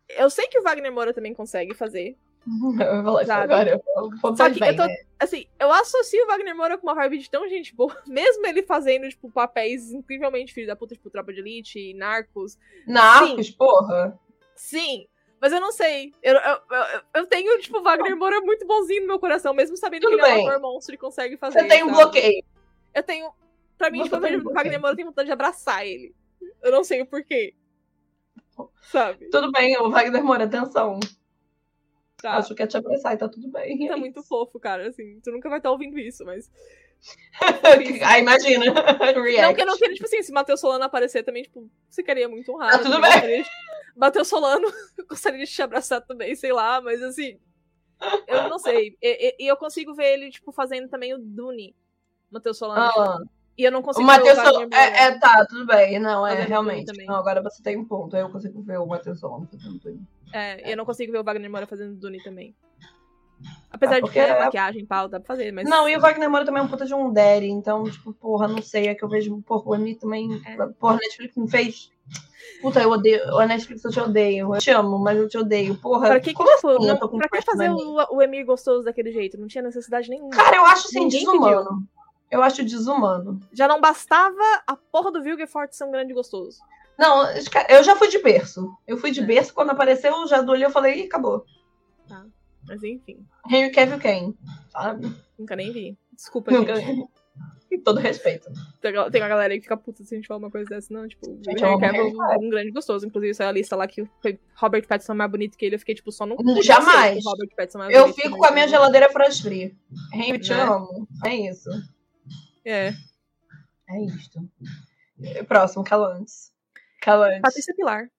[0.09, 2.17] eu sei que o Wagner Moura também consegue fazer.
[2.47, 3.53] Eu vou falar Sabe?
[3.53, 3.81] agora.
[3.97, 4.95] Eu Só que bem, eu tô- né?
[5.19, 8.61] Assim, eu associo o Wagner Moura com uma vibe de tão gente boa, mesmo ele
[8.61, 12.57] fazendo, tipo, papéis incrivelmente filho da puta, tipo, Tropa de Elite, Narcos.
[12.85, 14.19] Narcos, porra.
[14.55, 15.07] Sim,
[15.39, 16.13] mas eu não sei.
[16.23, 19.77] Eu, eu, eu, eu tenho, tipo, o Wagner Moura muito bonzinho no meu coração, mesmo
[19.77, 21.61] sabendo Tudo que ele é um monstro e consegue fazer.
[21.61, 22.43] Você tem um bloqueio.
[22.93, 23.31] Eu tenho.
[23.77, 24.79] Pra mim, Você tipo, eu tem vejo um o Wagner.
[24.79, 26.15] Moura, eu tenho vontade de abraçar ele.
[26.63, 27.53] Eu não sei o porquê.
[28.83, 29.29] Sabe?
[29.29, 30.99] Tudo bem, o Wagner Moura, atenção.
[32.21, 33.87] Tá, Acho que é te abraçar e tá tudo bem.
[33.87, 34.87] tá muito fofo, cara.
[34.87, 36.49] Assim, tu nunca vai estar ouvindo isso, mas.
[38.03, 38.65] ah, imagina.
[39.13, 39.55] Não, React.
[39.55, 42.75] que eu não queria, tipo assim, se Matheus Solano aparecer também, tipo, ficaria muito honrado.
[42.77, 43.11] Ah, tudo bem.
[43.11, 43.45] gostaria
[43.95, 47.39] Matheus Solano, eu gostaria de te abraçar também, sei lá, mas assim.
[48.27, 48.97] Eu não sei.
[49.01, 51.73] E, e- eu consigo ver ele, tipo, fazendo também o Dune.
[52.29, 52.81] Matheus Solano.
[52.81, 53.19] Ah,
[53.57, 54.69] E eu não o consigo Matheus ver o Solano.
[54.69, 54.97] Wagner Moura.
[55.01, 55.97] É, é, tá, tudo bem.
[55.99, 56.91] Não, é realmente.
[57.05, 58.15] Não, agora você tem um ponto.
[58.17, 60.05] Eu consigo ver o Matheus Solano fazendo tudo.
[60.33, 62.53] É, eu não consigo ver o Wagner Moura fazendo Dune também.
[63.69, 65.69] Apesar Ah, de que é- maquiagem, pau, dá pra fazer, mas.
[65.69, 68.47] Não, e o Wagner Moura também é um puta de um daddy, então, tipo, porra,
[68.47, 70.55] não sei, é que eu vejo, porra, o Emi também, É.
[70.79, 71.91] porra, Netflix me fez,
[72.61, 75.75] puta, eu odeio, a Netflix eu te odeio, eu te amo, mas eu te odeio,
[75.75, 78.45] porra, Pra que, como tipo, assim eu tô com pra que fazer o, o Emir
[78.45, 79.37] gostoso daquele jeito?
[79.39, 80.29] Não tinha necessidade nenhuma.
[80.31, 81.87] Cara, eu acho, assim, desumano,
[82.31, 83.39] eu acho desumano.
[83.53, 86.59] Já não bastava a porra do Vilgefortz ser um grande gostoso.
[86.97, 87.25] Não,
[87.69, 89.23] eu já fui de berço, eu fui de É.
[89.25, 91.45] berço, quando apareceu, já olho eu falei, ih, acabou,
[92.67, 94.35] Mas enfim, Henry Cavill quem,
[94.71, 95.13] sabe?
[95.37, 95.97] nunca nem vi.
[96.13, 97.07] Desculpa, Nunca- gente.
[97.83, 98.49] Todo respeito.
[98.81, 101.07] Tem uma galera aí que fica puta se a gente falar uma coisa dessa, não.
[101.07, 103.05] Tipo, o Gente, eu Henry é um, grande gostoso.
[103.05, 105.75] Inclusive, saiu a lista lá que foi Robert Pattinson mais bonito que ele.
[105.75, 106.35] Eu fiquei, tipo, só no.
[106.35, 106.61] cu.
[106.63, 107.25] Jamais.
[107.25, 109.75] O Robert Pattinson é mais Eu fico com a minha geladeira frost free.
[110.13, 110.61] Henry, te Né?
[110.61, 111.07] amo.
[111.25, 111.69] É isso.
[112.63, 112.93] É.
[113.89, 114.39] É isto.
[115.47, 116.51] Próximo, Calantes.
[117.01, 117.41] Calantes.
[117.41, 118.09] Patrícia Pilar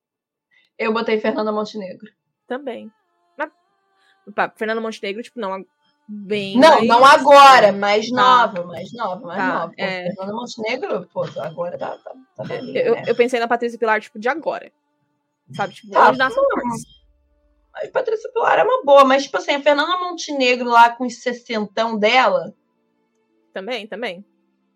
[0.78, 2.08] Eu botei Fernanda Montenegro.
[2.46, 2.90] também.
[3.36, 3.50] Mas,
[4.56, 5.64] Fernanda Montenegro, tipo, não.
[6.08, 6.56] Bem.
[6.56, 8.14] Não, mais- não agora, mais Tá.
[8.16, 9.68] nova, mais nova, mais Tá, nova.
[9.68, 10.04] Pô, é.
[10.14, 13.04] Fernanda Montenegro, pô, agora tá, tá, tá velhinha, Eu, né?
[13.08, 14.70] eu pensei na Patrícia Pilar, tipo, de agora.
[15.52, 15.74] Sabe?
[15.74, 16.86] Tipo, Tá, onde fortes.
[17.72, 21.20] Mas Patrícia Pilar é uma boa, mas, tipo assim, a Fernanda Montenegro lá com os
[21.20, 22.54] sessentão dela,
[23.52, 24.24] Também, também.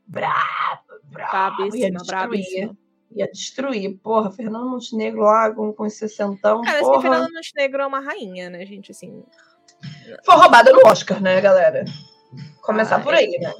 [0.06, 1.62] brava, brava.
[1.62, 2.06] ia Brabíssima, destruir.
[2.06, 2.76] brabíssima.
[3.12, 3.98] Ia destruir.
[3.98, 7.02] Porra, Fernanda Montenegro lá com, com os sessentão, Cara, assim, porra.
[7.02, 8.90] Fernanda Montenegro é uma rainha, né, gente?
[8.90, 9.24] Assim.
[10.24, 11.84] Foi roubada no Oscar, né, galera?
[12.62, 13.18] Começar Ah, por é.
[13.18, 13.52] aí, né?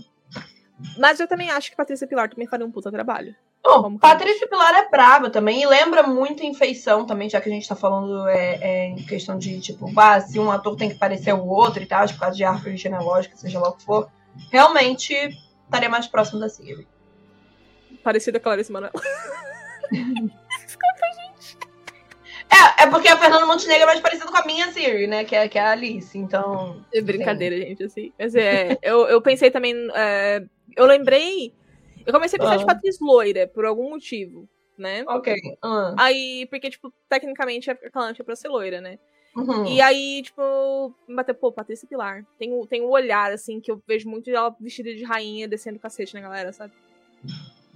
[0.98, 3.34] Mas eu também acho que Patrícia Pilar também faria um puta trabalho.
[3.62, 7.48] Bom, Como Patrícia Pilar é braba também e lembra muito em feição também, já que
[7.50, 10.88] a gente tá falando é, é, em questão de, tipo, ah, se um ator tem
[10.88, 13.84] que parecer o outro e tal, por causa de árvore genealógica, seja lá o que
[13.84, 14.08] for,
[14.50, 15.12] realmente
[15.64, 16.88] estaria mais próximo da Siri.
[18.02, 18.94] Parecida com a Larissa Manoela.
[22.52, 25.24] É, é porque a Fernanda Montenegro é mais parecida com a minha Siri, né?
[25.24, 26.84] Que é, que é a Alice, então.
[26.92, 28.12] É brincadeira, gente, assim.
[28.18, 29.74] Mas é, eu, eu pensei também.
[29.94, 30.42] é,
[30.76, 31.52] eu lembrei.
[32.06, 32.58] Eu comecei a pensar, Ah.
[32.58, 35.04] tipo, atriz loira, por algum motivo, né?
[35.06, 35.34] Ok.
[35.62, 38.98] ah, Aí, porque, tipo, tecnicamente a Calante é pra ser loira, né?
[39.36, 39.66] uhum.
[39.66, 42.24] E aí, tipo, me bateu, pô, Patrícia Pilar.
[42.38, 45.76] Tem, um- tem um olhar, assim, que eu vejo muito ela vestida de rainha, descendo
[45.76, 46.72] o cacete na galera, sabe?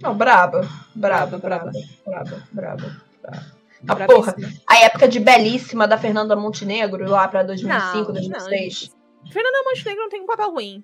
[0.01, 0.67] Não, braba.
[0.93, 1.71] Braba, Braba, braba.
[2.05, 3.01] Braba, braba.
[3.21, 3.55] braba.
[3.87, 4.35] Ah, porra,
[4.67, 8.89] a época de Belíssima da Fernanda Montenegro, lá pra 2005, Não, 2006.
[9.23, 9.31] não.
[9.31, 10.83] Fernanda Montenegro não tem um papel ruim.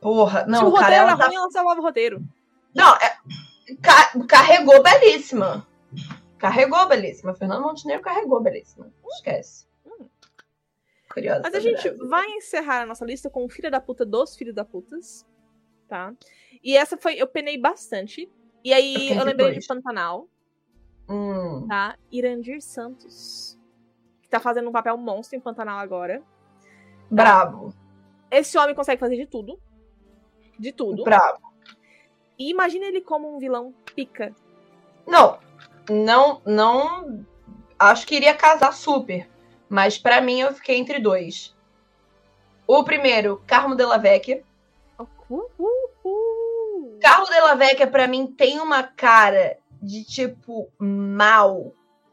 [0.00, 1.26] Porra, Se o não, roteiro cara, era ela tá...
[1.26, 2.22] ruim, ela salvava o roteiro.
[2.74, 3.16] Não, é...
[3.82, 5.66] ca- carregou Belíssima.
[6.38, 7.34] Carregou Belíssima.
[7.34, 8.92] Fernanda Montenegro carregou Belíssima.
[9.02, 9.66] Não esquece.
[11.12, 11.42] Curiosa.
[11.44, 14.54] Mas a gente vai encerrar a nossa lista com o Filha da Puta dos Filhos
[14.54, 15.24] da Putas,
[15.88, 16.12] tá?
[16.62, 18.28] E essa foi, eu penei bastante.
[18.64, 19.58] E Eu aí eu, entre lembrei dois.
[19.60, 20.26] de Pantanal,
[21.08, 21.96] Hum, tá?
[22.10, 23.58] Irandir Santos,
[24.22, 26.22] que tá fazendo um papel monstro em Pantanal agora.
[27.10, 27.74] brabo.
[28.30, 29.58] Esse homem consegue fazer de tudo.
[30.58, 31.04] De tudo.
[31.04, 31.40] Brabo.
[32.38, 34.34] E imagina ele como um vilão pica.
[35.06, 35.38] Não,
[35.88, 37.24] não, não.
[37.78, 39.28] Acho que iria casar super.
[39.68, 41.54] Mas pra mim eu fiquei entre dois.
[42.66, 44.42] O primeiro, Carmo Della Vecchia.
[45.30, 46.98] Uh.
[47.00, 51.72] Carlo Della Vecchia, pra mim, tem uma cara de, tipo, mal,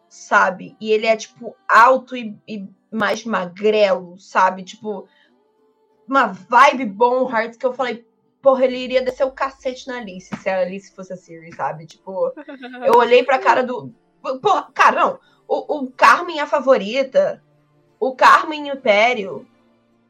[0.09, 0.75] sabe?
[0.79, 4.63] E ele é, tipo, alto e, e mais magrelo, sabe?
[4.63, 5.07] Tipo,
[6.07, 8.05] uma vibe bom Hearts que eu falei,
[8.41, 11.85] porra, ele iria descer o cacete na Alice, se a Alice fosse a Siri, sabe?
[11.85, 12.33] Tipo,
[12.85, 13.93] eu olhei pra cara do.
[14.41, 15.19] Porra, cara, não.
[15.47, 17.43] O, o Carmen, a favorita.
[17.99, 19.47] O Carmen Império.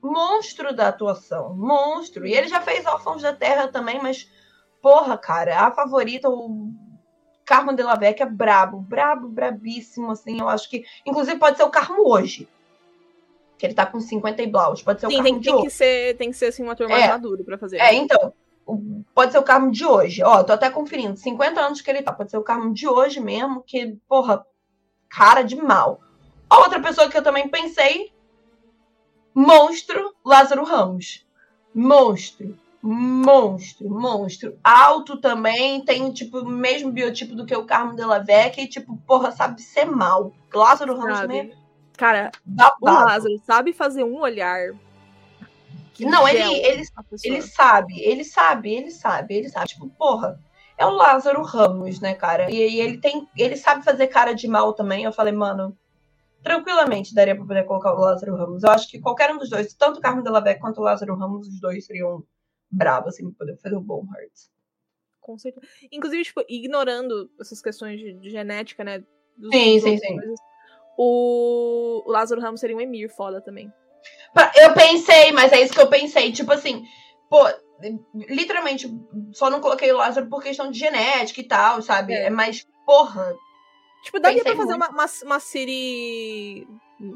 [0.01, 1.55] Monstro da atuação.
[1.55, 2.25] Monstro.
[2.25, 4.29] E ele já fez Órfãos da Terra também, mas.
[4.81, 6.73] Porra, cara, a favorita, o
[7.45, 8.79] Carmo de la Vecchia, é brabo.
[8.79, 10.39] Brabo, brabíssimo, assim.
[10.39, 10.83] Eu acho que.
[11.05, 12.47] Inclusive, pode ser o Carmo hoje.
[13.57, 14.81] Que ele tá com 50 e blaus.
[14.81, 15.63] Pode ser o Sim, Carmo tem, de tem hoje.
[15.65, 17.07] que ser, tem que ser assim, um ator mais É.
[17.09, 17.77] maduro pra fazer.
[17.77, 18.33] É, então.
[18.65, 20.23] o- Pode ser o Carmo de hoje.
[20.23, 21.17] Ó, tô até conferindo.
[21.17, 22.13] 50 anos que ele tá.
[22.13, 24.45] Pode ser o Carmo de hoje mesmo, que, porra,
[25.09, 25.99] cara de mal.
[26.49, 28.11] A outra pessoa que eu também pensei.
[29.33, 31.25] Monstro Lázaro Ramos.
[31.73, 32.57] Monstro.
[32.81, 34.57] Monstro, monstro.
[34.63, 38.67] Alto também, tem, tipo, o mesmo biotipo do que o Carmo de la Vecchia e,
[38.67, 40.33] tipo, porra, sabe ser mal.
[40.53, 41.53] Lázaro Ramos também sabe?
[41.53, 43.05] é Cara, o babado.
[43.05, 44.71] Lázaro sabe fazer um olhar.
[45.99, 46.83] Não, ele- ele-.
[47.23, 49.67] Ele sabe, ele sabe, ele sabe, ele sabe.
[49.67, 50.39] Tipo, porra,
[50.77, 52.49] é o Lázaro Ramos, né, cara?
[52.51, 53.27] E, e ele tem.
[53.37, 55.03] Ele sabe fazer cara de mal também.
[55.03, 55.77] Eu falei, mano,
[56.41, 58.63] tranquilamente daria pra poder colocar o Lázaro Ramos.
[58.63, 61.15] Eu acho que qualquer um dos dois, tanto o Carmen Della Vecchia quanto o Lázaro
[61.15, 62.23] Ramos, os dois seriam
[62.71, 64.49] bravos, assim, pra poder fazer o Bom Hearts.
[65.19, 65.65] Com certeza.
[65.91, 69.03] Inclusive, tipo, ignorando essas questões de, de genética, né?
[69.37, 70.15] dos- Sim, sim, sim.
[70.17, 70.39] coisas,
[70.97, 73.71] O, o Lázaro Ramos seria um Emir foda também.
[74.59, 76.31] Eu pensei, mas é isso que eu pensei.
[76.31, 76.83] Tipo assim,
[77.29, 77.37] pô,
[78.13, 78.87] literalmente,
[79.33, 82.13] só não coloquei o Lázaro por questão de genética e tal, sabe?
[82.13, 82.29] É.
[82.29, 83.35] Mas, porra,
[84.03, 84.91] Tipo, daria pra fazer muito.
[84.91, 86.65] uma, uma, uma Daria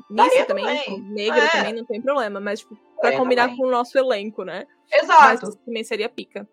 [0.09, 0.83] mista também, também.
[0.83, 1.49] tipo, negra É.
[1.49, 2.39] também, não tem problema.
[2.39, 3.57] Mas, tipo, pra Daria combinar também.
[3.57, 4.65] com o nosso elenco, né?
[4.91, 5.57] Mas exato.
[5.65, 6.47] também seria pica.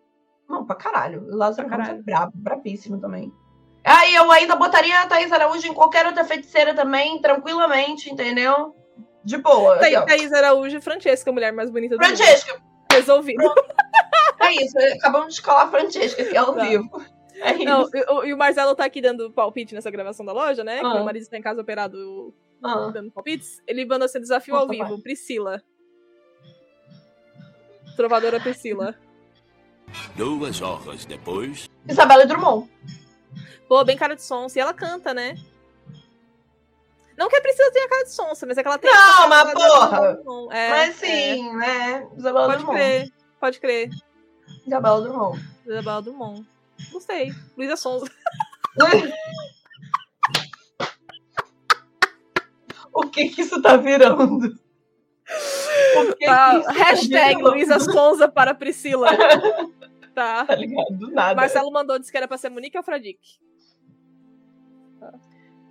[0.49, 1.23] Não, pra caralho.
[1.29, 2.03] O Lázaro Pra é caralho.
[2.03, 3.31] brabo, brabíssimo também.
[3.85, 8.75] Aí eu ainda botaria a Thaís Araújo em qualquer outra feiticeira também, tranquilamente, entendeu?
[9.23, 9.77] De boa.
[9.77, 10.05] Thaí- assim, ó.
[10.07, 12.15] Thaís Araújo e Francesca, a mulher mais bonita do mundo.
[12.17, 13.43] Francesca, Resolvido.
[14.39, 14.77] é isso.
[14.97, 16.65] Acabamos de escalar a Francesca aqui ao Não.
[16.65, 17.01] vivo.
[17.35, 17.53] É.
[17.65, 20.79] Não, e, o- e o Marcelo tá aqui dando palpite nessa gravação da loja, né?
[20.79, 20.93] Que Ah.
[20.93, 22.33] meu marido está em casa operado
[22.63, 22.89] Ah.
[22.93, 23.61] dando palpites.
[23.67, 25.01] Ele mandou esse desafio ao vivo.
[25.01, 25.61] Priscila.
[27.95, 28.95] Trovadora Priscila.
[30.15, 31.69] Duas horas depois.
[31.87, 32.69] Isabela Drummond.
[33.67, 34.57] Pô, bem cara de sonsa.
[34.57, 35.35] E ela canta, né?
[37.17, 38.91] Não que a Priscila tenha cara de sonsa, mas é que ela tem.
[38.91, 40.19] Não, mas porra!
[40.51, 41.33] É, Mas é.
[41.35, 42.07] sim, né?
[42.17, 42.79] Isabela Pode Drummond.
[42.79, 43.89] crer, pode crer.
[44.65, 45.39] Isabela Drummond.
[45.65, 46.47] Isabela Drummond.
[46.91, 47.31] Gostei.
[47.55, 48.09] Luísa Sonza.
[52.91, 54.57] o que que isso tá virando?
[56.01, 57.41] O que Tá, tá hashtag?
[57.41, 59.09] Luísa Sonza para Priscila.
[60.13, 60.45] Tá.
[60.45, 60.91] Tá ligado?
[60.95, 61.33] Do nada.
[61.33, 63.39] Marcelo mandou, disse que era pra ser Monique Alfradique.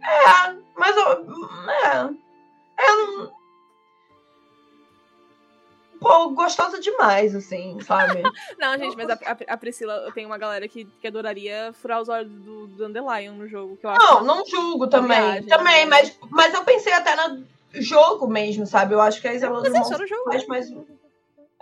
[0.03, 1.27] É, mas eu.
[1.71, 2.11] É.
[2.77, 3.33] Não.
[6.01, 8.21] Pô, gostosa demais, assim, sabe?
[8.59, 12.09] Não, gente, mas a, a- Priscila, eu tenho uma galera que, que adoraria furar os
[12.09, 14.05] olhos do, do Dandelion no jogo, que eu acho.
[14.05, 15.21] Não, não julgo também.
[15.21, 15.91] viagem, também, né?
[15.91, 18.95] mas, mas eu pensei até no jogo mesmo, sabe?
[18.95, 20.25] Eu acho que a Isabela Mas é Drummond jogo.
[20.25, 20.71] faz mais.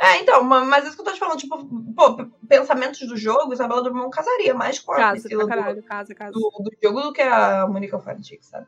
[0.02, 1.58] É, então, ma- mas isso que eu tô te falando, tipo,
[1.94, 6.14] pô, pensamentos do jogo, Isabela Drummond casaria mais com a Casa, Priscila do, caralho, casa,
[6.14, 6.32] casa.
[6.32, 8.66] do, do jogo do que a Monica Fardick, sabe?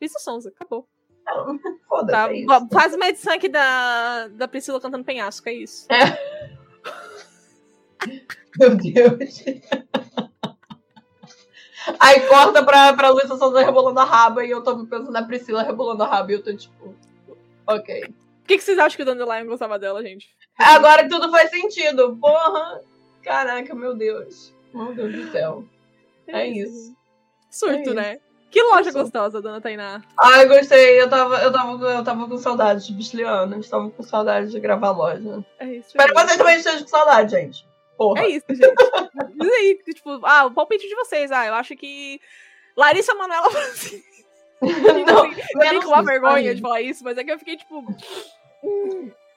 [0.00, 0.86] Luísa Sonza, acabou.
[1.88, 2.68] Foda-se, Tá, é isso.
[2.72, 5.86] faz uma edição aqui da, da Priscila cantando penhasco, é isso.
[8.58, 9.44] Meu Deus.
[11.98, 15.62] Aí corta pra, pra Luísa Souza rebolando a raba e eu tô pensando na Priscila
[15.62, 16.94] rebolando a raba e eu tô tipo.
[17.66, 18.00] Ok.
[18.02, 20.28] Por que, que vocês acham que o Dandelion gostava dela, gente?
[20.58, 22.16] Agora que tudo faz sentido.
[22.20, 22.80] Porra!
[23.22, 24.52] Caraca, meu Deus.
[24.74, 25.64] Meu Deus do céu.
[26.26, 26.94] É isso.
[27.50, 28.18] Surto, É né?
[28.50, 28.98] Que loja Surto.
[29.04, 30.02] gostosa, dona Tainá.
[30.18, 31.00] Ai, gostei.
[31.00, 33.68] Eu tava, eu tava, eu tava com saudade de Bislianas.
[33.68, 35.44] Tava com saudade de gravar loja.
[35.58, 35.88] É isso.
[35.88, 37.66] Espero que vocês também estejam com saudade, gente.
[37.96, 38.22] Porra.
[38.24, 38.74] É isso, gente.
[39.40, 41.30] Diz aí, tipo, ah, o palpite de vocês.
[41.30, 42.20] Ah, eu acho que
[42.76, 44.12] Larissa Manoela Francisco.
[44.62, 46.54] Não, eu fiquei com uma isso, vergonha ai.
[46.54, 47.84] de falar isso, mas é que eu fiquei, tipo,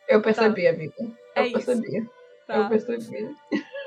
[0.07, 0.93] Eu percebi, amiga.
[0.99, 1.65] Eu É isso.
[1.65, 2.07] percebi.
[2.47, 2.55] tá.
[2.57, 3.35] Eu percebi.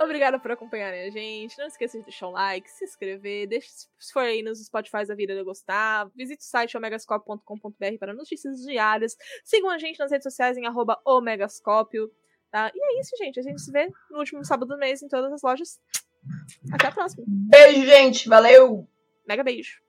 [0.01, 1.57] Obrigada por acompanharem a gente.
[1.59, 5.15] Não esqueça de deixar um like, se inscrever, deixe se for aí nos Spotify da
[5.15, 6.09] vida de gostar.
[6.15, 9.17] Visite o site omegascopio.com.br para notícias diárias.
[9.45, 12.11] Sigam a gente nas redes sociais em arroba omegascópio.
[12.51, 12.71] Tá?
[12.75, 13.39] E é isso, gente.
[13.39, 15.79] A gente se vê no último sábado do mês em todas as lojas.
[16.73, 17.25] Até a próxima.
[17.27, 18.29] Beijo, gente.
[18.29, 18.89] Valeu!
[19.27, 19.83] Mega beijo.